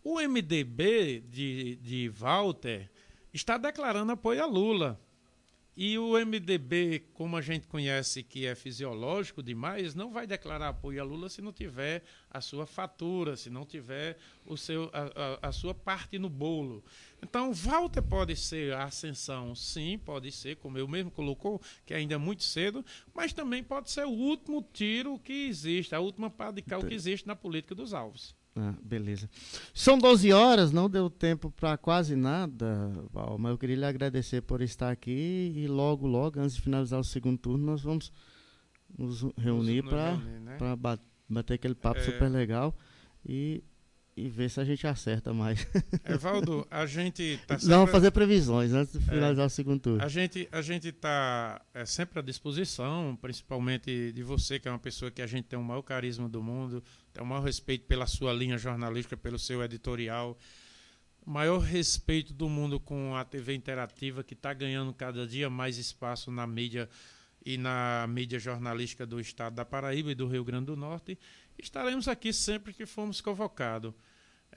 O 0.04 0.20
MDB 0.20 1.24
de, 1.30 1.76
de 1.76 2.10
Walter 2.10 2.90
está 3.32 3.58
declarando 3.60 4.12
apoio 4.12 4.42
a 4.42 4.48
Lula. 4.48 5.00
E 5.78 5.98
o 6.00 6.18
MDB, 6.18 7.10
como 7.14 7.36
a 7.36 7.42
gente 7.42 7.68
conhece 7.68 8.24
que 8.24 8.46
é 8.46 8.56
fisiológico 8.56 9.44
demais, 9.44 9.94
não 9.94 10.10
vai 10.10 10.26
declarar 10.26 10.70
apoio 10.70 11.02
a 11.02 11.04
Lula 11.04 11.28
se 11.28 11.42
não 11.42 11.52
tiver 11.52 12.02
a 12.32 12.40
sua 12.40 12.66
fatura, 12.66 13.36
se 13.36 13.50
não 13.50 13.66
tiver 13.66 14.18
o 14.46 14.56
seu, 14.56 14.90
a, 14.94 15.44
a, 15.44 15.50
a 15.50 15.52
sua 15.52 15.74
parte 15.74 16.18
no 16.18 16.30
bolo. 16.30 16.82
Então, 17.22 17.54
Walter 17.54 18.02
pode 18.02 18.38
ser 18.38 18.74
a 18.74 18.86
ascensão, 18.86 19.54
sim, 19.54 19.98
pode 19.98 20.32
ser, 20.32 20.56
como 20.56 20.78
eu 20.78 20.88
mesmo 20.88 21.12
colocou, 21.12 21.62
que 21.86 21.94
ainda 21.94 22.16
é 22.16 22.18
muito 22.18 22.44
cedo, 22.44 22.86
mas 23.14 23.34
também 23.34 23.62
pode 23.62 23.92
ser 23.92 24.06
o 24.06 24.12
último 24.12 24.66
tiro 24.72 25.20
que 25.20 25.48
existe, 25.48 25.94
a 25.94 26.00
última 26.00 26.30
pá 26.30 26.52
de 26.52 26.62
cal 26.62 26.82
que 26.84 26.94
existe 26.94 27.28
na 27.28 27.36
política 27.36 27.76
dos 27.76 27.94
alvos. 27.94 28.34
Ah, 28.58 28.74
beleza. 28.82 29.30
São 29.74 29.98
12 29.98 30.32
horas, 30.32 30.72
não 30.72 30.90
deu 30.90 31.10
tempo 31.10 31.52
para 31.52 31.78
quase 31.78 32.16
nada, 32.16 32.90
Val, 33.12 33.38
mas 33.38 33.52
eu 33.52 33.58
queria 33.58 33.76
lhe 33.76 33.86
agradecer 33.86 34.42
por 34.42 34.62
estar 34.62 34.92
aqui 34.92 35.52
e 35.54 35.68
logo, 35.68 36.08
logo, 36.08 36.40
antes 36.40 36.56
de 36.56 36.62
finalizar 36.62 36.98
o 36.98 37.04
segundo 37.04 37.38
turno, 37.38 37.66
nós 37.66 37.82
vamos 37.82 38.14
nos 38.98 39.24
reunir 39.38 39.84
para 39.84 40.16
né? 40.16 40.58
bater 41.28 41.56
aquele 41.56 41.76
papo 41.76 42.00
é... 42.00 42.04
super 42.04 42.30
legal 42.30 42.74
e, 43.26 43.62
e 44.18 44.30
ver 44.30 44.50
se 44.50 44.60
a 44.62 44.64
gente 44.64 44.88
acerta 44.88 45.34
mais. 45.34 45.68
Evaldo, 46.06 46.66
a 46.72 46.86
gente 46.86 47.38
tá 47.46 47.60
sempre... 47.60 47.76
Vamos 47.76 47.92
fazer 47.92 48.12
previsões 48.12 48.72
antes 48.72 48.94
de 48.94 49.00
finalizar 49.04 49.44
é, 49.44 49.48
o 49.48 49.50
segundo 49.50 49.80
turno. 49.80 50.04
A 50.04 50.08
gente 50.08 50.48
a 50.52 50.62
gente 50.62 50.88
está 50.88 51.62
é, 51.74 51.86
sempre 51.86 52.20
à 52.20 52.22
disposição, 52.22 53.18
principalmente 53.22 54.14
de 54.14 54.24
você, 54.24 54.58
que 54.58 54.70
é 54.70 54.72
uma 54.72 54.80
pessoa 54.80 55.12
que 55.12 55.22
a 55.22 55.28
gente 55.28 55.46
tem 55.46 55.60
o 55.60 55.64
maior 55.64 55.82
carisma 55.82 56.30
do 56.30 56.42
mundo, 56.42 56.82
tem 57.12 57.22
o 57.22 57.26
maior 57.26 57.42
respeito 57.42 57.86
pela 57.88 58.08
sua 58.08 58.32
linha 58.32 58.58
jornalística, 58.58 59.18
pelo 59.18 59.38
seu 59.38 59.62
editorial. 59.62 60.38
O 61.26 61.30
maior 61.30 61.60
respeito 61.60 62.34
do 62.34 62.48
mundo 62.48 62.80
com 62.80 63.16
a 63.16 63.26
TV 63.26 63.54
interativa, 63.54 64.24
que 64.24 64.34
está 64.34 64.54
ganhando 64.54 64.94
cada 64.94 65.28
dia 65.28 65.50
mais 65.50 65.78
espaço 65.78 66.32
na 66.32 66.48
mídia 66.48 66.88
e 67.46 67.58
na 67.58 68.08
mídia 68.08 68.40
jornalística 68.40 69.06
do 69.06 69.20
estado 69.20 69.56
da 69.56 69.64
Paraíba 69.64 70.12
e 70.12 70.16
do 70.16 70.28
Rio 70.28 70.44
Grande 70.44 70.66
do 70.66 70.76
Norte. 70.76 71.18
Estaremos 71.58 72.08
aqui 72.08 72.34
sempre 72.34 72.74
que 72.74 72.86
formos 72.86 73.22
convocados. 73.22 73.94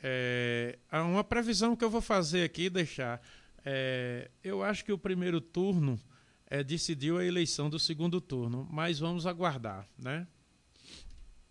É, 0.03 0.79
uma 0.93 1.25
previsão 1.25 1.75
que 1.75 1.85
eu 1.85 1.91
vou 1.91 2.01
fazer 2.01 2.45
aqui, 2.45 2.71
deixar. 2.71 3.21
É, 3.65 4.31
eu 4.43 4.63
acho 4.63 4.85
que 4.85 4.93
o 4.93 4.99
primeiro 4.99 5.41
turno 5.41 5.99
é, 6.47 6.63
decidiu 6.63 7.19
a 7.19 7.25
eleição 7.25 7.69
do 7.69 7.79
segundo 7.79 8.21
turno, 8.21 8.67
mas 8.71 8.99
vamos 8.99 9.27
aguardar, 9.27 9.87
né? 9.99 10.27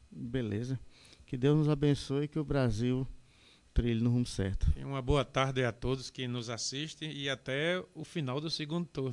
Beleza. 0.10 0.80
Que 1.26 1.38
Deus 1.38 1.58
nos 1.58 1.70
abençoe 1.70 2.24
e 2.26 2.28
que 2.28 2.40
o 2.40 2.44
Brasil 2.44 3.08
trilhe 3.74 4.02
no 4.02 4.10
rumo 4.10 4.26
certo. 4.26 4.66
uma 4.84 5.02
boa 5.02 5.24
tarde 5.24 5.64
a 5.64 5.72
todos 5.72 6.10
que 6.10 6.28
nos 6.28 6.50
assistem 6.50 7.12
e 7.12 7.30
até 7.30 7.84
o 7.94 8.04
final 8.04 8.42
do 8.42 8.50
segundo 8.50 8.88
turno. 8.88 9.06